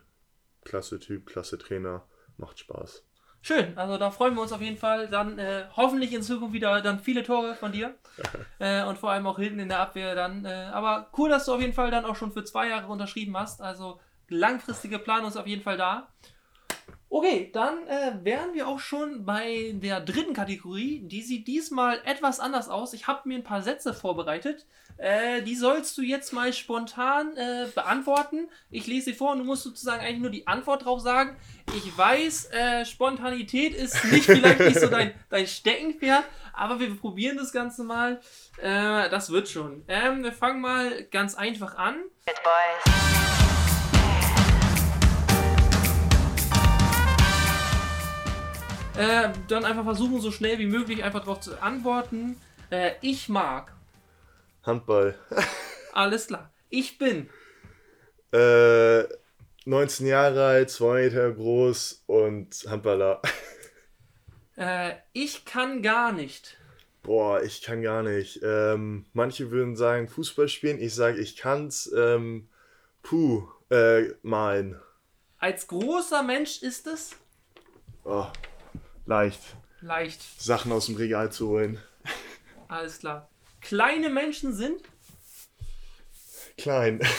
Klasse 0.63 0.99
Typ, 0.99 1.25
klasse 1.25 1.57
Trainer, 1.57 2.05
macht 2.37 2.59
Spaß. 2.59 3.03
Schön, 3.41 3.77
also 3.77 3.97
da 3.97 4.11
freuen 4.11 4.35
wir 4.35 4.41
uns 4.41 4.51
auf 4.51 4.61
jeden 4.61 4.77
Fall. 4.77 5.07
Dann 5.07 5.39
äh, 5.39 5.65
hoffentlich 5.75 6.13
in 6.13 6.21
Zukunft 6.21 6.53
wieder 6.53 6.81
dann 6.81 6.99
viele 6.99 7.23
Tore 7.23 7.55
von 7.55 7.71
dir. 7.71 7.95
äh, 8.59 8.83
und 8.83 8.97
vor 8.97 9.11
allem 9.11 9.27
auch 9.27 9.37
hinten 9.37 9.59
in 9.59 9.69
der 9.69 9.79
Abwehr 9.79 10.15
dann. 10.15 10.45
Äh, 10.45 10.69
aber 10.73 11.09
cool, 11.17 11.29
dass 11.29 11.45
du 11.45 11.53
auf 11.53 11.61
jeden 11.61 11.73
Fall 11.73 11.91
dann 11.91 12.05
auch 12.05 12.15
schon 12.15 12.31
für 12.31 12.43
zwei 12.43 12.69
Jahre 12.69 12.87
unterschrieben 12.87 13.37
hast. 13.37 13.61
Also 13.61 13.99
langfristige 14.27 14.99
Planung 14.99 15.29
ist 15.29 15.37
auf 15.37 15.47
jeden 15.47 15.61
Fall 15.61 15.77
da. 15.77 16.09
Okay, 17.09 17.49
dann 17.53 17.87
äh, 17.87 18.13
wären 18.23 18.53
wir 18.53 18.67
auch 18.67 18.79
schon 18.79 19.25
bei 19.25 19.71
der 19.75 20.01
dritten 20.01 20.33
Kategorie. 20.33 20.99
Die 21.05 21.21
sieht 21.21 21.47
diesmal 21.47 22.01
etwas 22.03 22.41
anders 22.41 22.67
aus. 22.67 22.91
Ich 22.91 23.07
habe 23.07 23.27
mir 23.29 23.35
ein 23.35 23.45
paar 23.45 23.61
Sätze 23.61 23.93
vorbereitet. 23.93 24.65
Äh, 24.97 25.41
die 25.43 25.55
sollst 25.55 25.97
du 25.97 26.01
jetzt 26.01 26.33
mal 26.33 26.51
spontan 26.51 27.37
äh, 27.37 27.67
beantworten. 27.73 28.49
Ich 28.69 28.87
lese 28.87 29.11
sie 29.11 29.13
vor 29.13 29.31
und 29.31 29.39
du 29.39 29.45
musst 29.45 29.63
sozusagen 29.63 30.01
eigentlich 30.01 30.19
nur 30.19 30.31
die 30.31 30.47
Antwort 30.47 30.83
drauf 30.83 30.99
sagen. 30.99 31.37
Ich 31.77 31.97
weiß, 31.97 32.51
äh, 32.51 32.85
Spontanität 32.85 33.73
ist 33.73 34.03
nicht 34.05 34.25
vielleicht 34.25 34.59
nicht 34.59 34.79
so 34.79 34.87
dein, 34.87 35.13
dein 35.29 35.47
Steckenpferd, 35.47 36.25
aber 36.53 36.79
wir 36.79 36.93
probieren 36.95 37.37
das 37.37 37.53
Ganze 37.53 37.83
mal. 37.83 38.19
Äh, 38.57 39.09
das 39.09 39.29
wird 39.29 39.47
schon. 39.47 39.85
Ähm, 39.87 40.23
wir 40.23 40.33
fangen 40.33 40.59
mal 40.59 41.03
ganz 41.05 41.35
einfach 41.35 41.77
an. 41.77 41.95
It, 42.27 42.35
boys. 42.43 43.36
Äh, 48.97 49.29
dann 49.47 49.63
einfach 49.63 49.83
versuchen, 49.83 50.19
so 50.19 50.31
schnell 50.31 50.57
wie 50.59 50.65
möglich 50.65 51.03
einfach 51.03 51.19
darauf 51.19 51.39
zu 51.39 51.61
antworten. 51.61 52.35
Äh, 52.69 52.93
ich 53.01 53.29
mag. 53.29 53.73
Handball. 54.63 55.15
Alles 55.93 56.27
klar. 56.27 56.51
Ich 56.69 56.97
bin. 56.97 57.29
Äh, 58.31 59.03
19 59.65 60.07
Jahre 60.07 60.45
alt, 60.45 60.69
2 60.69 61.01
Meter 61.01 61.31
groß 61.31 62.03
und 62.07 62.65
Handballer. 62.67 63.21
Äh, 64.59 64.95
ich 65.13 65.45
kann 65.45 65.83
gar 65.83 66.11
nicht. 66.11 66.57
Boah, 67.03 67.43
ich 67.43 67.61
kann 67.61 67.83
gar 67.83 68.01
nicht. 68.01 68.39
Ähm, 68.41 69.05
manche 69.13 69.51
würden 69.51 69.75
sagen 69.75 70.07
Fußball 70.07 70.47
spielen. 70.49 70.81
Ich 70.81 70.95
sage, 70.95 71.19
ich 71.19 71.37
kann's. 71.37 71.93
Ähm, 71.95 72.49
puh, 73.03 73.47
äh, 73.69 74.05
malen. 74.23 74.81
Als 75.37 75.67
großer 75.67 76.23
Mensch 76.23 76.63
ist 76.63 76.87
es 76.87 77.15
Oh, 78.09 78.25
leicht. 79.07 79.39
leicht. 79.81 80.21
Sachen 80.41 80.71
aus 80.71 80.85
dem 80.85 80.95
Regal 80.95 81.31
zu 81.31 81.49
holen. 81.49 81.79
Alles 82.67 82.99
klar. 82.99 83.29
Kleine 83.61 84.09
Menschen 84.09 84.53
sind. 84.53 84.81
Klein. 86.57 87.01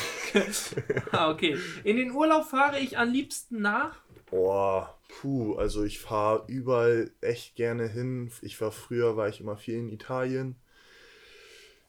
Ah, 1.11 1.31
okay. 1.31 1.57
In 1.85 1.96
den 1.96 2.11
Urlaub 2.11 2.44
fahre 2.44 2.79
ich 2.81 2.98
am 2.98 3.11
liebsten 3.11 3.62
nach. 3.62 3.96
Boah, 4.31 4.98
puh, 5.09 5.55
also 5.55 5.85
ich 5.85 6.01
fahre 6.01 6.44
überall 6.48 7.11
echt 7.22 7.57
gerne 7.57 7.88
hin. 7.88 8.31
Ich 8.42 8.61
war 8.61 8.70
früher, 8.70 9.16
war 9.16 9.29
ich 9.31 9.40
immer 9.40 9.57
viel 9.57 9.77
in 9.79 9.88
Italien. 9.88 10.57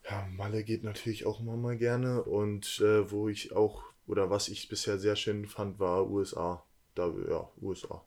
Ja, 0.09 0.25
Malle 0.31 0.63
geht 0.63 0.83
natürlich 0.83 1.25
auch 1.25 1.41
immer 1.41 1.57
mal 1.57 1.75
gerne. 1.75 2.23
Und 2.23 2.79
äh, 2.79 3.11
wo 3.11 3.27
ich 3.27 3.51
auch, 3.51 3.83
oder 4.07 4.29
was 4.29 4.47
ich 4.47 4.69
bisher 4.69 4.97
sehr 4.97 5.17
schön 5.17 5.45
fand, 5.45 5.79
war 5.79 6.09
USA. 6.09 6.63
Da, 6.95 7.13
ja, 7.29 7.49
USA. 7.61 8.05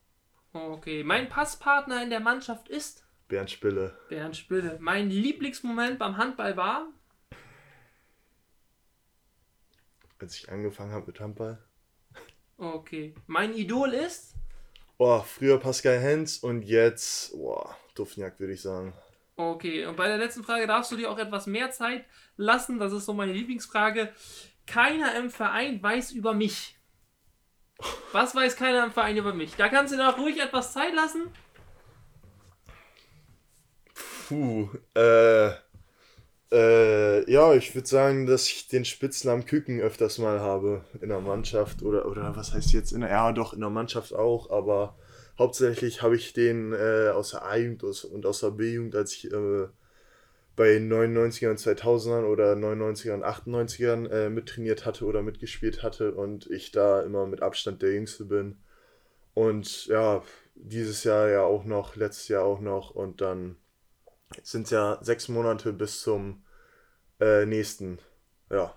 Okay. 0.53 1.03
Mein 1.05 1.29
Passpartner 1.29 2.03
in 2.03 2.11
der 2.11 2.21
Mannschaft 2.21 2.69
ist. 2.69 3.05
Bernd 3.29 3.51
Spille. 3.51 3.97
Bernd 4.09 4.37
Spille. 4.37 4.77
Mein 4.81 5.09
Lieblingsmoment 5.09 5.99
beim 5.99 6.17
Handball 6.17 6.57
war. 6.57 6.89
Als 10.19 10.37
ich 10.37 10.51
angefangen 10.51 10.93
habe 10.93 11.07
mit 11.07 11.19
Handball. 11.19 11.59
Okay. 12.59 13.15
Mein 13.27 13.55
Idol 13.55 13.93
ist. 13.93 14.35
Oh, 14.99 15.21
früher 15.21 15.59
Pascal 15.59 15.99
Hens 15.99 16.39
und 16.39 16.63
jetzt, 16.63 17.33
boah, 17.33 17.77
Dufniak 17.95 18.39
würde 18.39 18.53
ich 18.53 18.63
sagen. 18.63 18.93
Okay, 19.35 19.87
und 19.87 19.97
bei 19.97 20.07
der 20.07 20.19
letzten 20.19 20.45
Frage 20.45 20.67
darfst 20.67 20.93
du 20.93 20.97
dir 20.97 21.11
auch 21.11 21.19
etwas 21.19 21.47
mehr 21.47 21.71
Zeit 21.71 22.05
lassen. 22.37 22.79
Das 22.79 22.93
ist 22.93 23.07
so 23.07 23.15
meine 23.15 23.33
Lieblingsfrage. 23.33 24.13
Keiner 24.67 25.17
im 25.17 25.31
Verein 25.31 25.83
weiß 25.83 26.13
über 26.13 26.35
mich. 26.35 26.77
Was 28.13 28.35
weiß 28.35 28.57
keiner 28.57 28.85
im 28.85 28.93
Verein 28.93 29.17
über 29.17 29.33
mich? 29.33 29.57
Da 29.57 29.69
kannst 29.69 29.95
du 29.95 30.09
auch 30.09 30.19
ruhig 30.19 30.41
etwas 30.41 30.73
Zeit 30.73 30.95
lassen. 30.95 31.23
Puh, 34.29 34.69
äh, 34.95 35.51
äh, 36.53 37.31
ja, 37.31 37.55
ich 37.55 37.75
würde 37.75 37.89
sagen, 37.89 38.27
dass 38.27 38.47
ich 38.49 38.69
den 38.69 38.85
Spitznamen 38.85 39.47
Küken 39.47 39.81
öfters 39.81 40.19
mal 40.19 40.41
habe 40.41 40.85
in 41.01 41.09
der 41.09 41.21
Mannschaft 41.21 41.83
oder, 41.83 42.07
oder 42.07 42.37
was 42.37 42.53
heißt 42.53 42.73
jetzt 42.73 42.93
in 42.93 43.01
der, 43.01 43.11
ja 43.11 43.33
doch 43.33 43.55
in 43.55 43.61
der 43.61 43.71
Mannschaft 43.71 44.15
auch, 44.15 44.51
aber 44.51 44.97
hauptsächlich 45.39 46.03
habe 46.03 46.17
ich 46.17 46.35
den 46.35 46.73
äh, 46.75 47.09
aus 47.09 47.31
der 47.31 47.45
A-Jugend 47.47 48.05
und 48.05 48.27
aus 48.27 48.41
der 48.41 48.51
B-Jugend, 48.51 48.95
als 48.95 49.15
ich 49.15 49.33
äh, 49.33 49.69
bei 50.55 50.77
99ern, 50.77 51.59
2000ern 51.59 52.25
oder 52.25 52.53
99ern, 52.53 53.23
98ern 53.23 54.09
äh, 54.11 54.29
mittrainiert 54.29 54.85
hatte 54.85 55.07
oder 55.07 55.23
mitgespielt 55.23 55.83
hatte 55.83 56.15
und 56.15 56.51
ich 56.51 56.73
da 56.73 57.03
immer 57.03 57.27
mit 57.27 57.43
Abstand 57.43 57.83
der 57.83 57.93
Jüngste 57.93 58.27
bin. 58.27 58.59
Und 59.35 59.87
ja, 59.87 60.23
dieses 60.55 61.05
Jahr 61.05 61.29
ja 61.29 61.43
auch 61.43 61.65
noch, 61.65 61.97
letztes 61.97 62.29
Jahr 62.29 62.45
auch 62.45 62.61
noch 62.61 62.91
und 62.91 63.21
dann 63.21 63.57
sind 64.43 64.65
es 64.65 64.71
ja 64.71 64.99
sechs 65.03 65.29
Monate 65.29 65.73
bis 65.73 66.03
zum 66.03 66.45
äh, 67.21 67.47
nächsten. 67.47 67.99
Ja, 68.51 68.75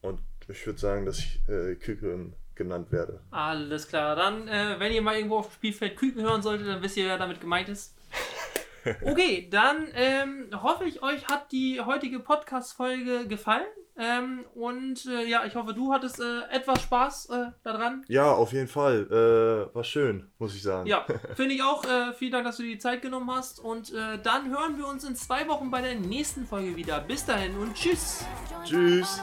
und 0.00 0.20
ich 0.48 0.66
würde 0.66 0.78
sagen, 0.78 1.04
dass 1.04 1.18
ich 1.18 1.40
äh, 1.48 1.74
Küken 1.74 2.34
genannt 2.54 2.90
werde. 2.90 3.20
Alles 3.30 3.88
klar. 3.88 4.16
Dann, 4.16 4.48
äh, 4.48 4.76
wenn 4.78 4.92
ihr 4.92 5.02
mal 5.02 5.16
irgendwo 5.16 5.38
auf 5.38 5.48
dem 5.48 5.54
Spielfeld 5.54 5.96
Küken 5.96 6.22
hören 6.22 6.42
solltet, 6.42 6.66
dann 6.66 6.82
wisst 6.82 6.96
ihr, 6.96 7.06
wer 7.06 7.18
damit 7.18 7.40
gemeint 7.40 7.68
ist. 7.68 7.94
Okay, 9.02 9.48
dann 9.50 9.88
ähm, 9.94 10.50
hoffe 10.62 10.84
ich, 10.84 11.02
euch 11.02 11.26
hat 11.28 11.52
die 11.52 11.80
heutige 11.80 12.20
Podcast-Folge 12.20 13.26
gefallen. 13.26 13.66
Ähm, 14.00 14.44
und 14.54 15.06
äh, 15.06 15.24
ja, 15.26 15.44
ich 15.44 15.56
hoffe, 15.56 15.74
du 15.74 15.92
hattest 15.92 16.20
äh, 16.20 16.42
etwas 16.52 16.82
Spaß 16.82 17.30
äh, 17.30 17.46
daran. 17.64 18.04
Ja, 18.06 18.30
auf 18.30 18.52
jeden 18.52 18.68
Fall. 18.68 19.08
Äh, 19.10 19.74
war 19.74 19.82
schön, 19.82 20.30
muss 20.38 20.54
ich 20.54 20.62
sagen. 20.62 20.88
Ja, 20.88 21.04
finde 21.34 21.56
ich 21.56 21.62
auch. 21.64 21.84
Äh, 21.84 22.12
vielen 22.12 22.30
Dank, 22.30 22.44
dass 22.44 22.58
du 22.58 22.62
dir 22.62 22.74
die 22.74 22.78
Zeit 22.78 23.02
genommen 23.02 23.28
hast. 23.34 23.58
Und 23.58 23.92
äh, 23.92 24.18
dann 24.22 24.50
hören 24.50 24.78
wir 24.78 24.86
uns 24.86 25.02
in 25.02 25.16
zwei 25.16 25.48
Wochen 25.48 25.70
bei 25.72 25.82
der 25.82 25.96
nächsten 25.96 26.46
Folge 26.46 26.76
wieder. 26.76 27.00
Bis 27.00 27.26
dahin 27.26 27.56
und 27.58 27.74
tschüss. 27.74 28.24
Tschüss. 28.64 29.20